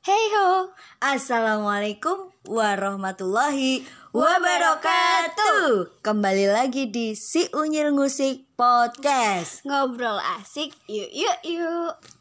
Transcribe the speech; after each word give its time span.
Hey 0.00 0.32
ho, 0.32 0.72
Assalamualaikum 1.04 2.32
warahmatullahi 2.48 3.84
wabarakatuh. 4.16 6.00
Kembali 6.00 6.48
lagi 6.48 6.88
di 6.88 7.12
Si 7.12 7.44
Unyil 7.52 7.92
Ngusik 7.92 8.48
Podcast. 8.56 9.60
Ngobrol 9.68 10.16
asik, 10.40 10.72
yuk 10.88 11.12
yuk 11.12 11.38
yuk 11.44 12.19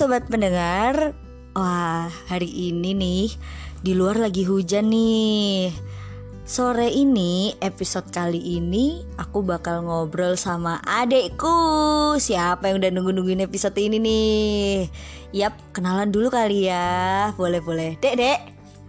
sobat 0.00 0.24
pendengar. 0.32 1.12
Wah 1.52 2.08
hari 2.32 2.48
ini 2.48 2.96
nih 2.96 3.28
di 3.84 3.92
luar 3.92 4.16
lagi 4.16 4.48
hujan 4.48 4.88
nih. 4.88 5.68
Sore 6.48 6.88
ini 6.88 7.52
episode 7.60 8.08
kali 8.08 8.40
ini 8.40 9.04
aku 9.20 9.44
bakal 9.44 9.84
ngobrol 9.84 10.40
sama 10.40 10.80
adekku. 10.88 12.16
Siapa 12.16 12.72
yang 12.72 12.80
udah 12.80 12.90
nunggu-nungguin 12.96 13.44
episode 13.44 13.76
ini 13.76 14.00
nih? 14.00 14.88
Yap 15.36 15.52
kenalan 15.76 16.08
dulu 16.08 16.32
kali 16.32 16.72
ya. 16.72 17.36
Boleh-boleh 17.36 18.00
Dek 18.00 18.16
dek. 18.16 18.40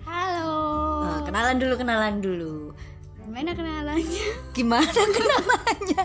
Halo. 0.07 0.55
Nah, 1.03 1.19
Kenalan 1.27 1.59
dulu 1.59 1.73
kenalan 1.75 2.23
dulu. 2.23 2.71
Gimana 3.27 3.51
kenalannya? 3.51 4.27
Gimana 4.55 5.01
kenalannya? 5.19 6.03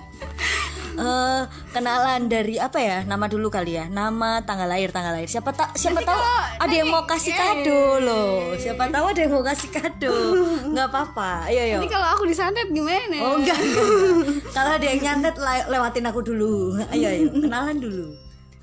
Eh, 0.96 1.42
kenalan 1.70 2.24
dari 2.26 2.56
apa 2.56 2.80
ya? 2.80 2.98
Nama 3.02 3.28
dulu 3.28 3.52
kali 3.52 3.76
ya. 3.76 3.84
Nama 3.86 4.40
tanggal 4.42 4.64
lahir, 4.64 4.88
tanggal 4.88 5.12
lahir. 5.12 5.28
Siapa 5.28 5.52
tak 5.52 5.76
siapa 5.76 6.00
tahu 6.00 6.16
ada 6.56 6.72
yang 6.72 6.88
mau 6.88 7.04
kasih 7.04 7.36
kado 7.36 8.00
loh. 8.00 8.56
Siapa 8.56 8.88
tahu 8.88 9.04
ada 9.12 9.20
yang 9.20 9.32
mau 9.32 9.44
kasih 9.52 9.68
kado. 9.68 10.16
Nggak 10.72 10.86
apa-apa. 10.88 11.52
Ayo 11.52 11.60
ayo. 11.62 11.76
Nanti 11.78 11.92
kalau 11.92 12.08
aku 12.10 12.24
disantet 12.24 12.72
gimana? 12.72 13.16
Oh 13.20 13.36
enggak, 13.36 13.60
enggak. 13.60 13.86
Kalau 14.50 14.70
ada 14.72 14.84
yang 14.84 15.00
nyantet 15.02 15.36
le- 15.36 15.68
lewatin 15.68 16.08
aku 16.08 16.20
dulu. 16.24 16.80
Ayo 16.88 17.06
ayo, 17.06 17.28
kenalan 17.44 17.76
dulu. 17.76 18.16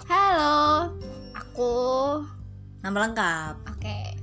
Halo 0.03 0.91
Aku 1.31 1.71
Nama 2.83 3.07
lengkap. 3.07 3.53
Oke 3.71 4.19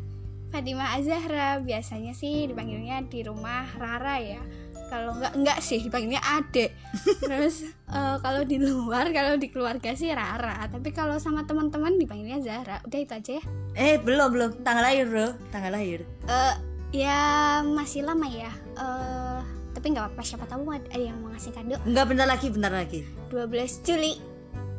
Fatimah 0.53 0.93
Azahra 0.93 1.57
Biasanya 1.65 2.13
sih 2.13 2.45
dipanggilnya 2.45 3.01
di 3.09 3.25
rumah 3.25 3.65
Rara 3.81 4.21
ya 4.21 4.43
kalau 4.91 5.15
enggak 5.15 5.33
enggak 5.33 5.59
sih 5.63 5.79
dipanggilnya 5.79 6.19
Ade 6.21 6.75
terus 7.31 7.63
eh, 7.87 8.17
kalau 8.19 8.43
di 8.43 8.59
luar 8.59 9.09
kalau 9.11 9.39
di 9.39 9.47
keluarga 9.47 9.95
sih 9.95 10.11
Rara 10.11 10.67
tapi 10.67 10.91
kalau 10.91 11.17
sama 11.17 11.47
teman-teman 11.47 11.95
dipanggilnya 11.95 12.43
Zahra 12.43 12.83
udah 12.83 12.99
itu 12.99 13.15
aja 13.15 13.33
ya 13.39 13.45
Eh, 13.71 13.97
belum 13.97 14.35
belum. 14.35 14.51
Tanggal 14.67 14.83
lahir, 14.83 15.07
Bro. 15.07 15.31
Tanggal 15.49 15.71
lahir. 15.71 16.03
Eh, 16.27 16.55
ya 16.91 17.23
masih 17.63 18.03
lama 18.03 18.27
ya. 18.27 18.51
Eh, 18.75 19.39
tapi 19.71 19.95
nggak 19.95 20.11
apa-apa 20.11 20.23
siapa 20.27 20.43
tahu 20.45 20.67
ada 20.69 20.91
yang 20.99 21.15
mau 21.23 21.31
ngasih 21.31 21.55
kado. 21.55 21.79
Enggak 21.87 22.11
bentar 22.11 22.27
lagi, 22.27 22.51
bentar 22.51 22.75
lagi. 22.75 23.07
12 23.31 23.87
Juli 23.87 24.19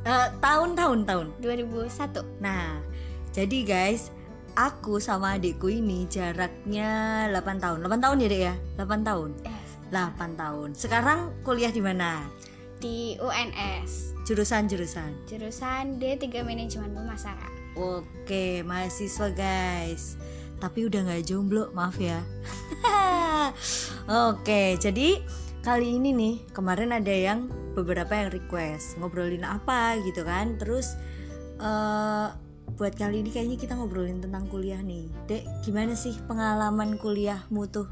Eh, 0.01 0.27
tahun 0.43 0.75
tahun 0.75 1.07
tahun. 1.07 1.27
2001. 1.39 2.25
Nah, 2.41 2.83
jadi 3.31 3.57
guys, 3.63 4.11
aku 4.57 4.99
sama 4.99 5.39
adikku 5.39 5.69
ini 5.69 6.03
jaraknya 6.09 7.29
8 7.31 7.63
tahun. 7.63 7.77
8 7.79 8.01
tahun 8.01 8.17
ya, 8.17 8.27
Dek 8.27 8.41
ya? 8.43 8.53
8 8.75 9.07
tahun. 9.07 9.29
Eh, 9.45 9.60
8 9.91 10.39
tahun. 10.39 10.73
Sekarang 10.73 11.35
kuliah 11.43 11.69
di 11.69 11.83
mana? 11.83 12.25
di 12.81 13.15
UNS. 13.21 14.17
Jurusan-jurusan. 14.25 15.29
Jurusan 15.29 16.01
D3 16.01 16.41
Manajemen 16.41 16.91
Pemasaran. 16.97 17.53
Oke, 17.77 18.65
mahasiswa 18.65 19.29
guys. 19.31 20.17
Tapi 20.57 20.89
udah 20.89 21.05
nggak 21.07 21.23
jomblo, 21.25 21.69
maaf 21.71 21.95
ya. 22.01 22.19
Oke, 24.33 24.75
jadi 24.81 25.21
kali 25.61 26.01
ini 26.01 26.09
nih 26.11 26.35
kemarin 26.51 26.89
ada 26.89 27.13
yang 27.13 27.49
beberapa 27.77 28.11
yang 28.17 28.33
request 28.33 28.97
ngobrolin 28.97 29.45
apa 29.45 29.97
gitu 30.01 30.25
kan. 30.25 30.57
Terus 30.57 30.97
eh 31.61 32.27
buat 32.71 32.93
kali 32.97 33.21
ini 33.21 33.29
kayaknya 33.29 33.57
kita 33.61 33.73
ngobrolin 33.77 34.21
tentang 34.21 34.49
kuliah 34.49 34.81
nih. 34.81 35.09
Dek, 35.29 35.45
gimana 35.65 35.93
sih 35.93 36.13
pengalaman 36.25 36.97
kuliahmu 36.97 37.61
tuh? 37.69 37.89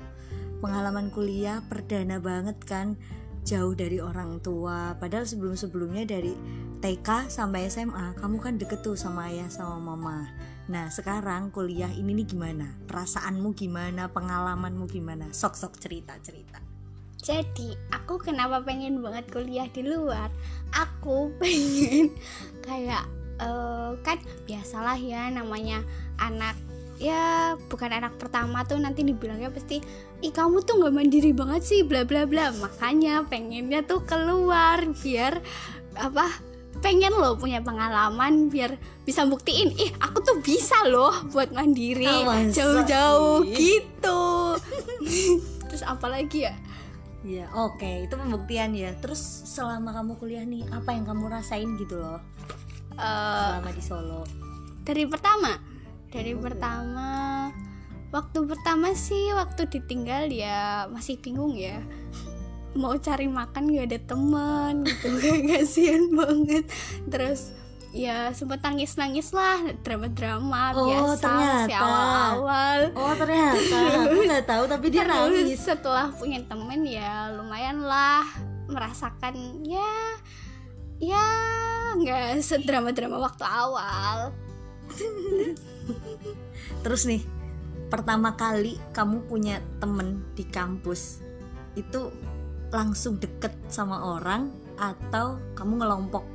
Pengalaman 0.59 1.07
kuliah 1.07 1.63
perdana 1.71 2.19
banget 2.19 2.59
kan 2.67 2.99
jauh 3.47 3.71
dari 3.71 4.03
orang 4.03 4.43
tua. 4.43 4.99
Padahal 4.99 5.23
sebelum-sebelumnya 5.23 6.03
dari 6.03 6.35
TK 6.83 7.31
sampai 7.31 7.71
SMA 7.71 8.15
kamu 8.19 8.37
kan 8.43 8.55
deket 8.59 8.83
tuh 8.83 8.99
sama 8.99 9.31
ayah 9.31 9.47
sama 9.47 9.79
mama. 9.79 10.27
Nah 10.69 10.91
sekarang 10.91 11.49
kuliah 11.49 11.89
ini 11.95 12.11
nih 12.11 12.27
gimana? 12.35 12.75
Perasaanmu 12.85 13.55
gimana? 13.55 14.11
Pengalamanmu 14.11 14.85
gimana? 14.91 15.31
Sok-sok 15.31 15.79
cerita-cerita. 15.79 16.59
Jadi, 17.19 17.75
aku 17.91 18.15
kenapa 18.15 18.63
pengen 18.63 19.03
banget 19.03 19.27
kuliah 19.27 19.67
di 19.67 19.83
luar? 19.83 20.31
Aku 20.71 21.31
pengen 21.41 22.15
kayak 22.63 23.03
eh, 23.43 23.91
kan 24.07 24.17
biasalah 24.47 24.95
ya 24.95 25.27
namanya 25.27 25.83
anak 26.15 26.55
ya 26.99 27.55
bukan 27.71 27.95
anak 27.95 28.19
pertama 28.19 28.67
tuh 28.67 28.75
nanti 28.75 29.07
dibilangnya 29.07 29.47
pasti 29.49 29.79
ih 30.19 30.31
kamu 30.35 30.67
tuh 30.67 30.83
nggak 30.83 30.93
mandiri 30.93 31.31
banget 31.31 31.63
sih 31.63 31.81
bla 31.87 32.03
bla 32.03 32.27
bla 32.27 32.51
makanya 32.59 33.23
pengennya 33.23 33.87
tuh 33.87 34.03
keluar 34.03 34.83
biar 34.99 35.39
apa 35.95 36.27
pengen 36.79 37.15
loh 37.15 37.39
punya 37.39 37.63
pengalaman 37.63 38.51
biar 38.51 38.75
bisa 39.07 39.23
buktiin 39.23 39.71
ih 39.79 39.91
aku 39.99 40.19
tuh 40.19 40.37
bisa 40.43 40.75
loh 40.87 41.11
buat 41.31 41.55
mandiri 41.55 42.07
jauh-jauh 42.51 43.47
sih? 43.47 43.55
gitu 43.55 44.21
terus 45.71 45.83
apa 45.87 46.07
lagi 46.11 46.45
ya 46.47 46.55
Iya 47.19 47.51
oke 47.51 48.07
itu 48.07 48.15
pembuktian 48.15 48.71
ya. 48.71 48.95
Terus 48.95 49.19
selama 49.19 49.91
kamu 49.91 50.15
kuliah 50.23 50.47
nih 50.47 50.63
apa 50.71 50.95
yang 50.95 51.03
kamu 51.03 51.27
rasain 51.27 51.75
gitu 51.75 51.99
loh 51.99 52.23
Eh, 52.95 53.47
selama 53.59 53.71
di 53.75 53.83
Solo? 53.83 54.21
dari 54.83 55.03
pertama 55.05 55.53
dari 56.09 56.33
pertama. 56.33 57.09
Waktu 58.09 58.41
pertama 58.43 58.89
sih 58.91 59.29
waktu 59.31 59.69
ditinggal 59.69 60.33
ya 60.33 60.89
masih 60.89 61.21
bingung 61.21 61.53
ya. 61.53 61.77
Mau 62.73 62.97
cari 62.97 63.25
makan 63.25 63.69
gak 63.69 63.87
ada 63.87 63.99
teman 64.03 64.81
gitu. 64.81 65.07
Kayak 65.21 65.41
kasihan 65.61 66.03
banget. 66.09 66.65
Terus 67.05 67.53
ya 67.89 68.29
sempet 68.29 68.61
nangis 68.61 68.93
nangis 68.95 69.33
lah 69.33 69.57
drama 69.81 70.05
drama 70.07 70.77
Oh, 70.77 70.85
biasa 70.85 71.25
ternyata. 71.25 71.65
si 71.65 71.73
awal 71.73 72.05
awal 72.37 72.79
Oh 72.93 73.13
ternyata. 73.13 73.77
Aku 74.05 74.17
nggak 74.25 74.45
tahu 74.45 74.63
tapi 74.65 74.85
dia 74.89 75.05
nangis. 75.05 75.57
setelah 75.57 76.13
punya 76.13 76.37
temen 76.45 76.85
ya 76.85 77.33
lumayan 77.33 77.81
lah 77.81 78.25
merasakan 78.69 79.33
ya 79.65 79.89
ya 81.01 81.25
nggak 81.95 82.37
sedrama 82.39 82.93
drama 82.93 83.17
waktu 83.17 83.41
awal 83.41 84.29
Terus 86.85 87.05
nih 87.09 87.21
pertama 87.89 88.37
kali 88.37 88.77
kamu 88.93 89.25
punya 89.25 89.61
temen 89.81 90.21
di 90.37 90.45
kampus 90.45 91.25
itu 91.73 92.13
langsung 92.69 93.17
deket 93.17 93.55
sama 93.71 94.17
orang 94.17 94.53
atau 94.77 95.41
kamu 95.57 95.81
ngelompok? 95.81 96.25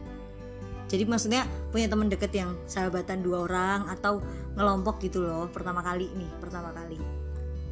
Jadi 0.85 1.09
maksudnya 1.09 1.49
punya 1.73 1.89
temen 1.89 2.13
deket 2.13 2.31
yang 2.37 2.55
sahabatan 2.69 3.25
dua 3.25 3.49
orang 3.49 3.89
atau 3.89 4.21
ngelompok 4.55 5.01
gitu 5.03 5.25
loh 5.25 5.49
pertama 5.51 5.81
kali 5.81 6.07
nih 6.13 6.31
pertama 6.39 6.71
kali. 6.71 7.01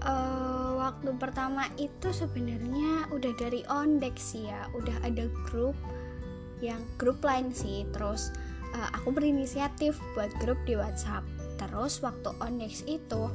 Eh, 0.03 0.71
waktu 0.83 1.15
pertama 1.15 1.71
itu 1.79 2.11
sebenarnya 2.11 3.07
udah 3.15 3.33
dari 3.39 3.63
Ondex 3.71 4.35
sih 4.35 4.51
ya, 4.51 4.67
udah 4.75 4.99
ada 5.07 5.31
grup 5.47 5.79
yang 6.59 6.83
grup 6.99 7.23
lain 7.23 7.55
sih. 7.55 7.87
Terus 7.95 8.35
eh, 8.75 8.89
aku 8.99 9.15
berinisiatif 9.15 9.95
buat 10.19 10.35
grup 10.43 10.59
di 10.67 10.75
WhatsApp. 10.75 11.23
Terus 11.63 12.03
waktu 12.03 12.35
Ondex 12.43 12.83
itu 12.91 13.31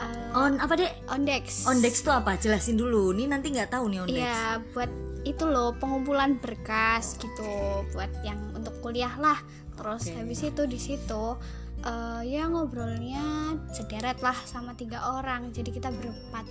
eh, 0.00 0.38
On 0.38 0.56
apa 0.56 0.72
deh? 0.80 0.92
Ondex. 1.12 1.68
Ondex 1.68 2.00
tuh 2.00 2.16
apa? 2.16 2.40
Jelasin 2.40 2.80
dulu. 2.80 3.12
Nih 3.12 3.28
nanti 3.28 3.52
nggak 3.52 3.68
tahu 3.76 3.92
nih 3.92 4.00
Ondex. 4.08 4.16
Iya, 4.16 4.64
buat 4.72 4.90
itu 5.26 5.42
loh 5.42 5.74
pengumpulan 5.76 6.38
berkas 6.38 7.18
gitu, 7.18 7.82
buat 7.90 8.08
yang 8.22 8.38
untuk 8.54 8.78
kuliah 8.80 9.12
lah. 9.18 9.36
Terus 9.76 10.08
Oke. 10.08 10.16
habis 10.16 10.40
itu 10.40 10.62
di 10.64 10.78
situ 10.80 11.24
eh, 11.84 12.22
ya 12.24 12.48
ngobrolnya 12.48 13.58
sederet 13.74 14.22
lah 14.24 14.36
sama 14.46 14.72
tiga 14.78 15.18
orang, 15.18 15.52
jadi 15.52 15.68
kita 15.68 15.92
berempat. 15.92 16.46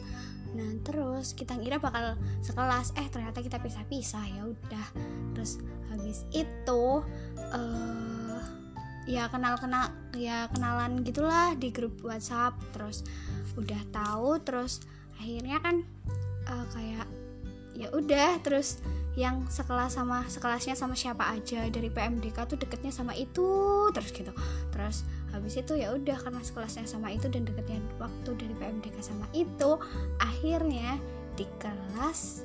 Nah 0.55 0.71
terus 0.87 1.35
kita 1.35 1.59
kira 1.59 1.83
bakal 1.83 2.15
sekelas, 2.39 2.95
eh 2.95 3.07
ternyata 3.11 3.43
kita 3.43 3.59
pisah-pisah 3.59 4.23
ya 4.23 4.43
udah. 4.47 4.87
Terus 5.35 5.59
habis 5.91 6.23
itu 6.31 6.83
eh 7.51 7.84
ya 9.05 9.29
kenal-kenal 9.29 9.93
ya 10.17 10.49
kenalan 10.53 11.05
gitulah 11.05 11.53
di 11.57 11.69
grup 11.69 12.01
WhatsApp. 12.01 12.57
Terus 12.73 13.05
udah 13.55 13.81
tahu, 13.93 14.41
terus 14.41 14.83
akhirnya 15.21 15.61
kan 15.63 15.85
eh, 16.49 16.65
kayak 16.73 17.07
ya 17.75 17.87
udah 17.91 18.39
terus 18.39 18.79
yang 19.15 19.47
sekelas 19.47 19.95
sama 19.95 20.27
sekelasnya 20.27 20.75
sama 20.75 20.95
siapa 20.95 21.31
aja 21.31 21.63
dari 21.71 21.87
PMDK 21.87 22.35
tuh 22.51 22.59
deketnya 22.59 22.91
sama 22.91 23.15
itu 23.15 23.87
terus 23.95 24.11
gitu 24.11 24.31
terus 24.75 25.07
habis 25.31 25.55
itu 25.55 25.75
ya 25.79 25.95
udah 25.95 26.19
karena 26.19 26.43
sekelasnya 26.43 26.83
sama 26.83 27.15
itu 27.15 27.31
dan 27.31 27.47
deketnya 27.47 27.79
waktu 27.95 28.35
dari 28.35 28.55
PMDK 28.59 28.95
sama 28.99 29.27
itu 29.31 29.79
akhirnya 30.19 30.99
di 31.39 31.47
kelas 31.59 32.43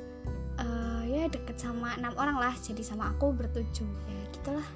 uh, 0.62 1.02
ya 1.06 1.26
deket 1.26 1.58
sama 1.58 1.94
enam 1.98 2.14
orang 2.14 2.38
lah 2.38 2.54
jadi 2.58 2.82
sama 2.86 3.10
aku 3.14 3.34
bertujuh 3.34 3.90
ya 4.06 4.22
gitulah 4.34 4.66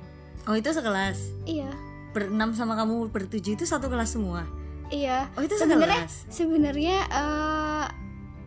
oh 0.49 0.55
itu 0.57 0.71
sekelas? 0.71 1.19
Iya. 1.49 1.71
Berenam 2.13 2.55
sama 2.55 2.79
kamu 2.79 3.11
bertujuh 3.11 3.59
itu 3.59 3.65
satu 3.65 3.89
kelas 3.91 4.15
semua? 4.15 4.47
Iya. 4.93 5.29
Oh 5.35 5.43
itu 5.43 5.57
sebenarnya 5.57 6.05
sekelas 6.05 6.15
sebenarnya 6.31 6.99
uh, 7.11 7.87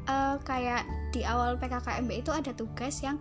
uh, 0.08 0.36
kayak 0.46 0.86
di 1.12 1.26
awal 1.26 1.58
PKKMB 1.58 2.12
itu 2.22 2.32
ada 2.32 2.52
tugas 2.54 3.02
yang 3.02 3.18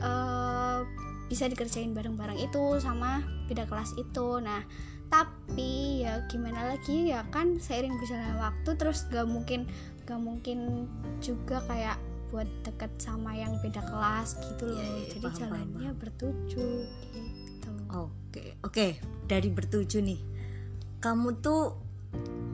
uh, 0.00 0.82
bisa 1.28 1.48
dikerjain 1.48 1.96
bareng-bareng 1.96 2.40
itu 2.40 2.80
sama 2.80 3.24
beda 3.46 3.68
kelas 3.68 3.94
itu. 4.00 4.40
Nah 4.40 4.64
tapi 5.12 6.02
ya 6.02 6.24
gimana 6.26 6.74
lagi 6.74 7.12
ya 7.12 7.22
kan 7.30 7.60
seiring 7.60 7.94
berjalannya 8.02 8.40
waktu 8.40 8.70
terus 8.74 9.06
gak 9.12 9.28
mungkin 9.28 9.68
gak 10.08 10.18
mungkin 10.18 10.90
juga 11.22 11.62
kayak 11.70 12.00
buat 12.34 12.50
deket 12.66 12.90
sama 12.98 13.30
yang 13.30 13.54
beda 13.62 13.78
kelas 13.86 14.34
gitu 14.42 14.66
loh. 14.66 14.82
Iya, 14.82 14.90
iya, 14.90 15.04
jadi 15.06 15.26
paham, 15.30 15.38
jalannya 15.38 15.70
paham, 15.86 16.00
bertujuh. 16.02 16.82
gitu 16.82 17.23
Oke, 17.94 18.58
oke. 18.66 18.86
Dari 19.24 19.48
bertujuh 19.48 20.02
nih, 20.02 20.20
kamu 20.98 21.38
tuh 21.38 21.62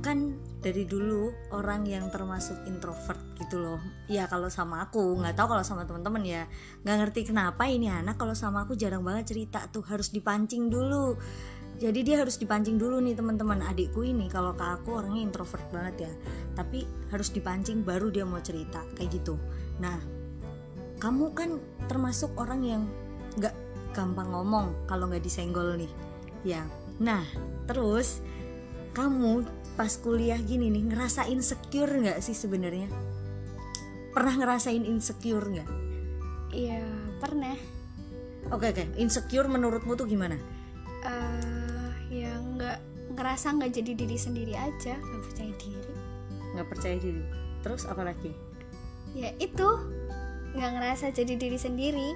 kan 0.00 0.36
dari 0.60 0.84
dulu 0.84 1.32
orang 1.56 1.84
yang 1.88 2.08
termasuk 2.12 2.56
introvert 2.68 3.20
gitu 3.40 3.60
loh. 3.60 3.80
Ya 4.08 4.28
kalau 4.28 4.52
sama 4.52 4.84
aku, 4.84 5.16
nggak 5.16 5.36
tahu 5.36 5.56
kalau 5.56 5.64
sama 5.64 5.88
teman-teman 5.88 6.22
ya, 6.24 6.42
nggak 6.84 6.96
ngerti 7.04 7.32
kenapa 7.32 7.64
ini 7.68 7.88
anak 7.88 8.20
kalau 8.20 8.36
sama 8.36 8.68
aku 8.68 8.76
jarang 8.76 9.00
banget 9.00 9.32
cerita 9.32 9.64
tuh 9.72 9.84
harus 9.88 10.12
dipancing 10.12 10.68
dulu. 10.68 11.16
Jadi 11.80 12.04
dia 12.04 12.20
harus 12.20 12.36
dipancing 12.36 12.76
dulu 12.76 13.00
nih 13.00 13.16
teman-teman. 13.16 13.64
Adikku 13.64 14.04
ini 14.04 14.28
kalau 14.28 14.52
ke 14.52 14.60
aku 14.60 15.00
orangnya 15.00 15.24
introvert 15.24 15.64
banget 15.72 16.08
ya, 16.08 16.12
tapi 16.52 16.84
harus 17.08 17.32
dipancing 17.32 17.80
baru 17.80 18.12
dia 18.12 18.28
mau 18.28 18.44
cerita 18.44 18.84
kayak 19.00 19.08
gitu. 19.16 19.40
Nah, 19.80 19.96
kamu 21.00 21.32
kan 21.32 21.56
termasuk 21.88 22.36
orang 22.36 22.60
yang 22.60 22.82
nggak 23.40 23.69
gampang 23.92 24.30
ngomong 24.30 24.86
kalau 24.86 25.10
nggak 25.10 25.24
disenggol 25.24 25.76
nih. 25.76 25.90
Ya. 26.46 26.64
Nah 27.00 27.24
terus 27.66 28.24
kamu 28.96 29.46
pas 29.78 29.96
kuliah 29.96 30.36
gini 30.36 30.68
nih 30.68 30.92
ngerasa 30.92 31.30
insecure 31.30 31.90
nggak 31.90 32.18
sih 32.20 32.34
sebenarnya? 32.34 32.90
Pernah 34.10 34.34
ngerasain 34.38 34.82
insecure 34.82 35.46
nggak? 35.46 35.68
Iya 36.50 36.82
pernah. 37.22 37.54
Oke 38.50 38.74
oke. 38.74 38.84
Insecure 38.98 39.46
menurutmu 39.46 39.94
tuh 39.94 40.06
gimana? 40.10 40.36
Eh 41.06 42.24
ya 42.24 42.34
nggak 42.34 42.78
ngerasa 43.14 43.54
nggak 43.54 43.70
jadi 43.74 43.92
diri 43.94 44.18
sendiri 44.18 44.54
aja 44.58 44.98
nggak 44.98 45.22
percaya 45.30 45.52
diri. 45.58 45.94
Nggak 46.56 46.68
percaya 46.68 46.96
diri. 46.98 47.22
Terus 47.62 47.82
apa 47.86 48.02
lagi? 48.02 48.32
Ya 49.14 49.30
itu 49.38 49.68
nggak 50.50 50.70
ngerasa 50.74 51.14
jadi 51.14 51.38
diri 51.38 51.58
sendiri 51.58 52.08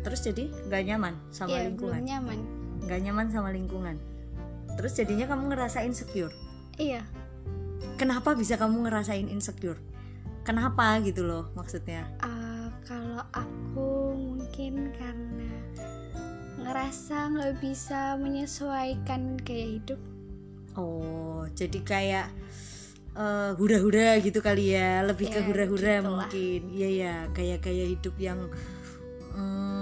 terus 0.00 0.20
jadi 0.22 0.48
nggak 0.68 0.82
nyaman 0.86 1.14
sama 1.28 1.50
ya 1.50 1.56
belum 1.56 1.66
lingkungan. 1.74 2.02
nyaman. 2.04 2.38
Nggak 2.84 3.00
nyaman 3.04 3.26
sama 3.28 3.48
lingkungan. 3.50 3.96
Terus 4.78 4.92
jadinya 4.94 5.26
kamu 5.26 5.50
ngerasa 5.50 5.82
insecure. 5.82 6.32
Iya. 6.78 7.02
Kenapa 7.98 8.38
bisa 8.38 8.54
kamu 8.54 8.86
ngerasain 8.86 9.26
insecure? 9.26 9.78
Kenapa 10.46 11.02
gitu 11.02 11.26
loh 11.26 11.50
maksudnya? 11.52 12.06
Eh, 12.22 12.66
kalau 12.86 13.20
aku 13.34 13.90
mungkin 14.14 14.94
karena 14.94 15.50
ngerasa 16.58 17.34
nggak 17.34 17.54
bisa 17.58 18.14
menyesuaikan 18.16 19.36
gaya 19.42 19.66
hidup. 19.78 20.00
Oh, 20.78 21.42
jadi 21.52 21.78
kayak 21.82 22.26
eh, 23.18 23.50
hura-hura 23.58 24.14
gitu 24.22 24.38
kali 24.38 24.78
ya, 24.78 25.02
lebih 25.02 25.26
ke 25.28 25.42
Ya, 25.42 25.46
hura-hura 25.46 25.94
gitulah. 25.98 26.06
mungkin. 26.06 26.60
Iya 26.70 26.88
ya, 26.94 27.14
kayak 27.34 27.58
gaya 27.66 27.84
hidup 27.90 28.14
yang 28.16 28.46
mm, 29.34 29.77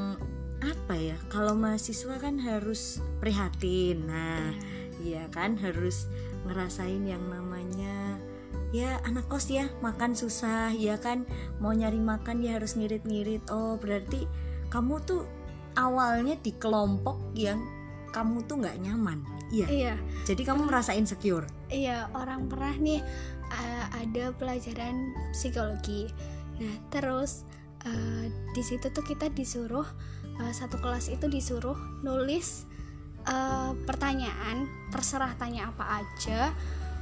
apa 0.66 0.94
ya? 0.98 1.16
Kalau 1.30 1.54
mahasiswa 1.54 2.18
kan 2.18 2.42
harus 2.42 2.98
prihatin. 3.22 4.10
Nah, 4.10 4.50
iya 5.02 5.30
kan 5.30 5.54
harus 5.60 6.10
ngerasain 6.46 7.02
yang 7.06 7.22
namanya 7.30 8.18
ya 8.74 8.98
anak 9.06 9.30
kos 9.30 9.50
ya 9.50 9.70
makan 9.82 10.18
susah 10.18 10.74
ya 10.74 10.98
kan 10.98 11.26
mau 11.62 11.70
nyari 11.70 12.02
makan 12.02 12.42
ya 12.42 12.58
harus 12.58 12.74
ngirit-ngirit 12.74 13.46
oh 13.50 13.78
berarti 13.78 14.26
kamu 14.70 14.98
tuh 15.06 15.22
awalnya 15.78 16.34
di 16.40 16.50
kelompok 16.56 17.18
yang 17.38 17.62
kamu 18.10 18.42
tuh 18.48 18.62
nggak 18.64 18.78
nyaman 18.82 19.22
iya 19.54 19.66
iya 19.70 19.94
jadi 20.26 20.42
kamu 20.42 20.66
merasa 20.66 20.96
insecure. 20.96 21.46
iya 21.70 22.10
orang 22.16 22.50
pernah 22.50 22.74
nih 22.74 23.00
uh, 23.52 23.84
ada 23.94 24.34
pelajaran 24.34 25.14
psikologi 25.30 26.10
nah 26.56 26.74
terus 26.90 27.44
uh, 27.86 28.26
di 28.56 28.62
situ 28.64 28.90
tuh 28.90 29.04
kita 29.04 29.30
disuruh 29.30 29.86
uh, 30.40 30.52
satu 30.52 30.80
kelas 30.80 31.08
itu 31.12 31.26
disuruh 31.28 31.76
nulis 32.00 32.64
uh, 33.26 33.72
pertanyaan 33.84 34.68
terserah 34.90 35.34
tanya 35.36 35.70
apa 35.72 36.04
aja 36.04 36.54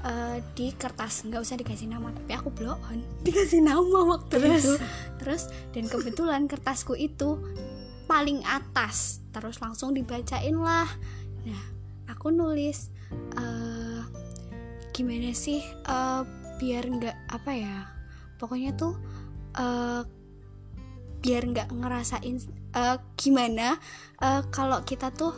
uh, 0.04 0.38
di 0.56 0.72
kertas. 0.74 1.24
Nggak 1.26 1.42
usah 1.42 1.56
dikasih 1.58 1.88
nama 1.90 2.10
tapi 2.12 2.32
aku 2.34 2.48
blow 2.52 2.78
on 2.90 3.02
dikasih 3.26 3.62
nama 3.64 3.98
waktu 4.16 4.40
Terus? 4.40 4.62
itu 4.64 4.72
terus 5.20 5.42
dan 5.72 5.84
kebetulan 5.88 6.42
kertasku 6.46 6.94
itu 6.94 7.40
paling 8.10 8.44
atas. 8.44 9.24
Terus 9.34 9.58
langsung 9.58 9.96
dibacain 9.96 10.56
lah. 10.56 10.88
Nah 11.44 11.62
aku 12.08 12.30
nulis 12.30 12.92
eh 13.38 14.02
gimana 14.94 15.34
sih 15.34 15.58
eh, 15.64 16.22
biar 16.58 16.84
nggak 16.86 17.16
apa 17.34 17.50
ya 17.50 17.76
pokoknya 18.38 18.70
tuh 18.78 18.94
eh 19.58 20.02
biar 21.24 21.42
nggak 21.50 21.68
ngerasain 21.72 22.36
eh, 22.74 22.96
gimana? 23.14 23.78
Eh, 24.18 24.42
kalau 24.50 24.82
kita 24.82 25.10
tuh 25.10 25.34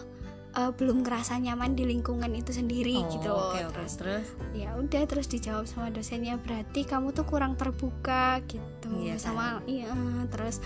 eh, 0.53 0.73
belum 0.73 1.05
ngerasa 1.05 1.37
nyaman 1.37 1.77
di 1.77 1.85
lingkungan 1.85 2.33
itu 2.33 2.51
sendiri 2.51 3.05
gitu 3.13 3.29
Oh, 3.29 3.53
oke, 3.53 3.61
oke. 3.61 3.73
terus 3.77 3.93
terus? 4.01 4.27
ya 4.57 4.73
udah 4.75 5.03
terus 5.05 5.29
dijawab 5.29 5.69
sama 5.69 5.93
dosennya 5.93 6.41
berarti 6.41 6.89
kamu 6.89 7.13
tuh 7.13 7.29
kurang 7.29 7.55
terbuka 7.55 8.41
gitu. 8.49 8.89
Iya 8.97 9.21
kan? 9.21 9.23
sama 9.23 9.47
iya 9.69 9.93
terus 10.33 10.65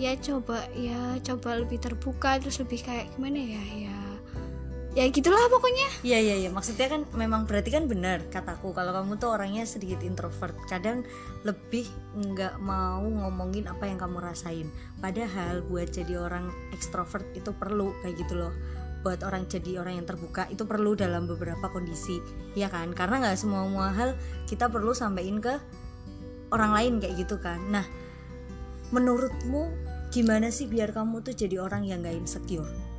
ya 0.00 0.16
coba 0.16 0.62
ya 0.72 1.20
coba 1.20 1.60
lebih 1.60 1.76
terbuka 1.76 2.40
terus 2.40 2.56
lebih 2.62 2.80
kayak 2.80 3.12
gimana 3.12 3.38
ya? 3.42 3.62
Ya 3.76 3.91
ya 4.92 5.08
gitulah 5.08 5.48
pokoknya. 5.48 5.88
Iya 6.04 6.18
iya 6.20 6.36
iya. 6.44 6.50
Maksudnya 6.52 6.88
kan 6.92 7.08
memang 7.16 7.48
berarti 7.48 7.72
kan 7.72 7.88
benar 7.88 8.28
kataku 8.28 8.76
kalau 8.76 8.92
kamu 8.92 9.16
tuh 9.16 9.32
orangnya 9.32 9.64
sedikit 9.64 10.04
introvert. 10.04 10.52
Kadang 10.68 11.04
lebih 11.48 11.88
nggak 12.12 12.60
mau 12.60 13.00
ngomongin 13.00 13.68
apa 13.68 13.88
yang 13.88 13.96
kamu 13.96 14.20
rasain. 14.20 14.68
Padahal 15.00 15.64
buat 15.64 15.88
jadi 15.88 16.20
orang 16.20 16.52
ekstrovert 16.76 17.24
itu 17.32 17.50
perlu 17.56 17.96
kayak 18.04 18.20
gitu 18.20 18.36
loh. 18.36 18.52
Buat 19.02 19.24
orang 19.26 19.48
jadi 19.48 19.82
orang 19.82 19.98
yang 19.98 20.06
terbuka 20.06 20.46
itu 20.52 20.62
perlu 20.62 20.94
dalam 20.94 21.24
beberapa 21.24 21.72
kondisi 21.72 22.20
ya 22.52 22.68
kan? 22.68 22.92
Karena 22.92 23.18
nggak 23.24 23.40
semua 23.40 23.64
semua 23.64 23.88
hal 23.96 24.14
kita 24.44 24.68
perlu 24.68 24.92
sampaikan 24.92 25.40
ke 25.40 25.54
orang 26.52 26.76
lain 26.76 26.92
kayak 27.00 27.16
gitu 27.16 27.40
kan? 27.40 27.58
Nah 27.72 27.88
menurutmu 28.92 29.72
gimana 30.12 30.52
sih 30.52 30.68
biar 30.68 30.92
kamu 30.92 31.24
tuh 31.24 31.32
jadi 31.32 31.64
orang 31.64 31.88
yang 31.88 32.04
nggak 32.04 32.12
insecure 32.12 32.91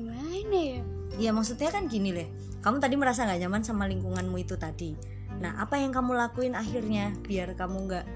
gimana 0.00 0.56
ya? 0.56 0.80
Ya 1.20 1.30
maksudnya 1.36 1.68
kan 1.68 1.84
gini 1.86 2.16
leh. 2.16 2.28
Kamu 2.64 2.80
tadi 2.80 2.96
merasa 2.96 3.24
nggak 3.28 3.40
nyaman 3.44 3.62
sama 3.64 3.84
lingkunganmu 3.88 4.36
itu 4.40 4.56
tadi. 4.56 4.96
Nah 5.40 5.60
apa 5.60 5.80
yang 5.80 5.92
kamu 5.94 6.12
lakuin 6.18 6.52
akhirnya 6.52 7.16
Biar 7.24 7.56
kamu 7.56 7.88
nggak 7.88 8.06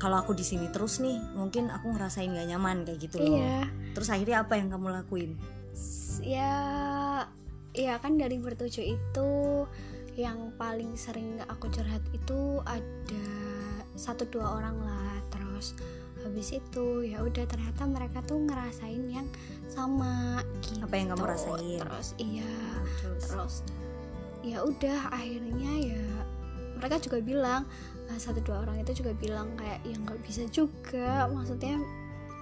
Kalau 0.00 0.16
aku 0.18 0.32
di 0.32 0.42
sini 0.42 0.72
terus 0.72 0.98
nih 0.98 1.20
Mungkin 1.36 1.68
aku 1.70 1.92
ngerasain 1.94 2.32
nggak 2.32 2.48
nyaman 2.50 2.82
kayak 2.82 2.98
gitu 2.98 3.16
loh. 3.22 3.38
Iya. 3.38 3.68
Terus 3.94 4.08
akhirnya 4.10 4.42
apa 4.42 4.58
yang 4.58 4.68
kamu 4.72 4.86
lakuin? 4.90 5.30
Ya 6.22 6.52
ya 7.70 8.02
kan 8.02 8.18
dari 8.18 8.42
bertujuh 8.42 8.82
itu 8.82 9.30
yang 10.18 10.50
paling 10.58 10.98
sering 10.98 11.38
aku 11.46 11.70
curhat 11.70 12.02
itu 12.10 12.58
ada 12.66 13.26
satu 13.94 14.26
dua 14.26 14.58
orang 14.58 14.76
lah. 14.82 15.14
Terus 15.30 15.78
habis 16.20 16.52
itu 16.52 17.06
ya 17.06 17.22
udah 17.24 17.46
ternyata 17.46 17.86
mereka 17.86 18.20
tuh 18.26 18.42
ngerasain 18.42 19.04
yang 19.08 19.26
sama 19.70 20.42
gitu 20.66 20.82
Apa 20.82 20.94
yang 20.98 21.08
kamu 21.14 21.24
rasain? 21.30 21.78
terus 21.78 22.08
iya. 22.18 22.50
Terus? 23.00 23.22
Terus 23.30 23.54
ya 24.40 24.64
udah 24.64 25.12
akhirnya 25.12 25.72
ya 25.94 26.04
mereka 26.80 26.96
juga 26.96 27.20
bilang 27.20 27.62
eh, 28.08 28.16
satu 28.16 28.40
dua 28.40 28.64
orang 28.64 28.80
itu 28.80 29.04
juga 29.04 29.12
bilang 29.14 29.52
kayak 29.54 29.84
ya 29.84 29.96
nggak 30.00 30.20
bisa 30.24 30.48
juga 30.48 31.28
maksudnya 31.28 31.76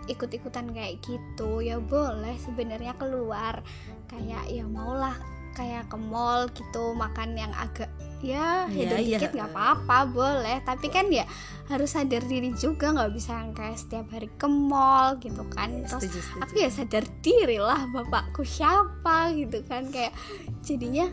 ikut-ikutan 0.08 0.73
kayak 0.73 1.04
gitu 1.04 1.61
ya 1.61 1.76
boleh 1.76 2.32
sebenarnya 2.40 2.97
keluar. 2.97 3.61
Kayak 4.08 4.49
ya 4.49 4.64
maulah 4.64 5.12
kayak 5.52 5.90
ke 5.92 5.99
mall 6.00 6.49
gitu 6.56 6.97
makan 6.97 7.37
yang 7.37 7.52
agak 7.52 7.90
ya 8.22 8.66
Iya, 8.66 8.68
hidup 8.68 8.98
iya. 8.98 9.18
dikit 9.18 9.32
nggak 9.34 9.50
apa-apa 9.54 9.98
boleh. 10.10 10.56
Tapi 10.66 10.87
kan 10.90 11.06
ya 11.12 11.25
harus 11.68 11.92
sadar 11.94 12.25
diri 12.25 12.50
juga 12.56 12.90
nggak 12.96 13.12
bisa 13.12 13.37
yang 13.37 13.52
kayak 13.52 13.78
setiap 13.78 14.06
hari 14.10 14.28
ke 14.34 14.48
mall 14.48 15.16
gitu 15.20 15.44
kan. 15.52 15.84
Terus 15.87 16.02
setuju 16.08 16.20
setuju. 16.25 16.40
aku 16.42 16.54
ya 16.58 16.70
sadar 16.72 17.04
diri 17.22 17.58
lah 17.60 17.80
bapakku 17.92 18.42
siapa 18.42 19.30
gitu 19.37 19.62
kan. 19.68 19.87
Kayak 19.92 20.16
jadinya 20.64 21.06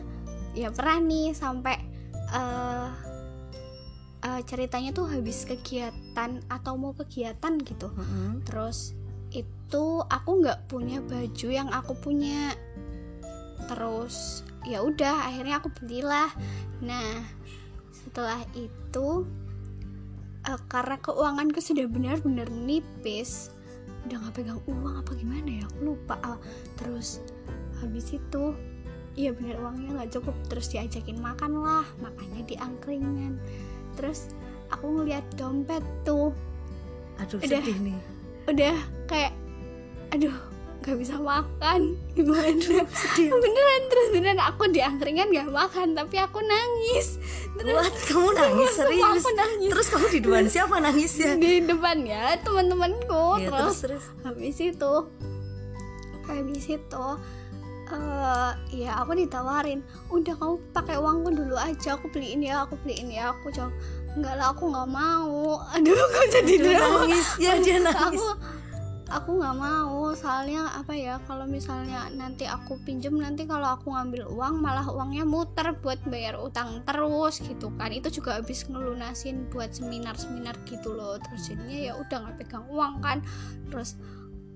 ya 0.56 0.72
pernah 0.72 0.98
nih 0.98 1.36
sampai 1.36 1.76
eh 2.34 2.88
eh, 4.26 4.40
ceritanya 4.48 4.90
tuh 4.90 5.06
habis 5.06 5.46
kegiatan 5.46 6.42
atau 6.50 6.72
mau 6.74 6.90
kegiatan 6.96 7.60
gitu. 7.62 7.92
Mm-mm. 7.92 8.42
terus 8.42 8.96
itu 9.30 10.00
aku 10.08 10.30
nggak 10.42 10.66
punya 10.70 10.98
baju 11.04 11.48
yang 11.50 11.68
aku 11.70 11.92
punya. 11.98 12.54
Terus 13.66 14.46
ya 14.66 14.82
udah 14.82 15.30
akhirnya 15.30 15.62
aku 15.62 15.70
belilah 15.80 16.28
nah 16.82 17.22
setelah 17.90 18.42
itu 18.58 19.24
eh, 20.46 20.60
karena 20.68 20.98
keuanganku 21.00 21.58
sudah 21.62 21.86
benar-benar 21.88 22.50
nipis 22.50 23.56
udah 24.06 24.22
nggak 24.22 24.34
pegang 24.38 24.62
uang 24.70 25.02
apa 25.02 25.10
gimana 25.18 25.48
ya 25.50 25.62
aku 25.66 25.78
lupa. 25.82 26.14
Ah, 26.22 26.38
terus 26.78 27.18
habis 27.82 28.14
itu 28.14 28.54
iya 29.18 29.34
benar 29.34 29.58
uangnya 29.58 29.98
nggak 29.98 30.10
cukup. 30.14 30.34
Terus 30.46 30.70
diajakin 30.70 31.18
makan 31.18 31.58
lah 31.58 31.86
makannya 31.98 32.46
di 32.46 32.54
angkringan. 32.54 33.34
Terus 33.98 34.30
aku 34.70 35.02
ngeliat 35.02 35.26
dompet 35.34 35.82
tuh. 36.06 36.30
Aduh 37.18 37.42
Udah. 37.42 37.60
sedih 37.62 37.78
nih. 37.82 37.98
udah 38.46 38.78
kayak 39.10 39.34
aduh 40.14 40.38
nggak 40.86 41.02
bisa 41.02 41.18
makan. 41.18 41.98
Gimana? 42.14 42.78
Sedih. 42.94 43.34
Beneran 43.34 43.82
terus 43.90 44.06
beneran 44.14 44.38
aku 44.38 44.70
di 44.70 44.78
angkringan 44.78 45.34
nggak 45.34 45.50
makan 45.50 45.98
tapi 45.98 46.16
aku 46.22 46.38
nangis. 46.38 47.18
Terus 47.58 47.74
What? 47.74 47.94
kamu 48.06 48.30
nangis? 48.38 48.70
Serius? 48.78 49.02
aku 49.18 49.30
nangis. 49.34 49.70
Terus 49.74 49.86
kamu 49.90 50.06
di 50.14 50.20
depan 50.22 50.44
siapa 50.46 50.74
nangisnya 50.78 51.32
di 51.34 51.52
depan 51.66 51.96
ya 52.06 52.38
teman-temanku. 52.38 53.42
Ya, 53.42 53.50
terus 53.50 53.82
terus 53.82 54.04
terus. 54.06 54.22
habis 54.22 54.56
itu 54.62 54.94
habis 56.26 56.66
itu 56.66 57.06
eh 57.86 58.50
ya 58.82 58.98
aku 58.98 59.14
ditawarin 59.14 59.78
udah 60.10 60.34
kamu 60.34 60.58
pakai 60.74 60.98
uangku 60.98 61.30
dulu 61.30 61.54
aja 61.54 61.94
aku 61.94 62.10
beliin 62.14 62.46
ya 62.46 62.62
aku 62.62 62.78
beliin 62.86 63.10
ya. 63.10 63.34
Aku 63.34 63.50
jawab 63.50 63.74
enggak 64.14 64.38
lah 64.38 64.54
aku 64.54 64.70
nggak 64.70 64.86
mau. 64.86 65.58
Aduh 65.74 65.98
kok 65.98 66.26
jadi 66.30 66.54
Aduh, 66.62 66.70
drama. 66.70 66.98
nangis. 67.10 67.26
Ya 67.42 67.58
dia 67.58 67.82
nangis. 67.82 68.22
aku 68.22 68.26
aku 69.06 69.38
nggak 69.38 69.54
mau 69.54 70.10
soalnya 70.18 70.66
apa 70.74 70.90
ya 70.90 71.22
kalau 71.30 71.46
misalnya 71.46 72.10
nanti 72.10 72.42
aku 72.42 72.74
pinjem 72.82 73.14
nanti 73.14 73.46
kalau 73.46 73.78
aku 73.78 73.94
ngambil 73.94 74.26
uang 74.26 74.58
malah 74.58 74.82
uangnya 74.82 75.22
muter 75.22 75.78
buat 75.78 76.02
bayar 76.10 76.42
utang 76.42 76.82
terus 76.82 77.38
gitu 77.38 77.70
kan. 77.78 77.94
Itu 77.94 78.10
juga 78.10 78.42
habis 78.42 78.66
ngelunasin 78.66 79.46
buat 79.46 79.70
seminar 79.70 80.18
seminar 80.18 80.58
gitu 80.66 80.90
loh. 80.90 81.22
Terus 81.22 81.46
jadinya 81.46 81.78
ya 81.78 81.92
udah 81.94 82.16
nggak 82.26 82.36
pegang 82.42 82.66
uang 82.66 82.94
kan. 82.98 83.18
Terus 83.70 83.94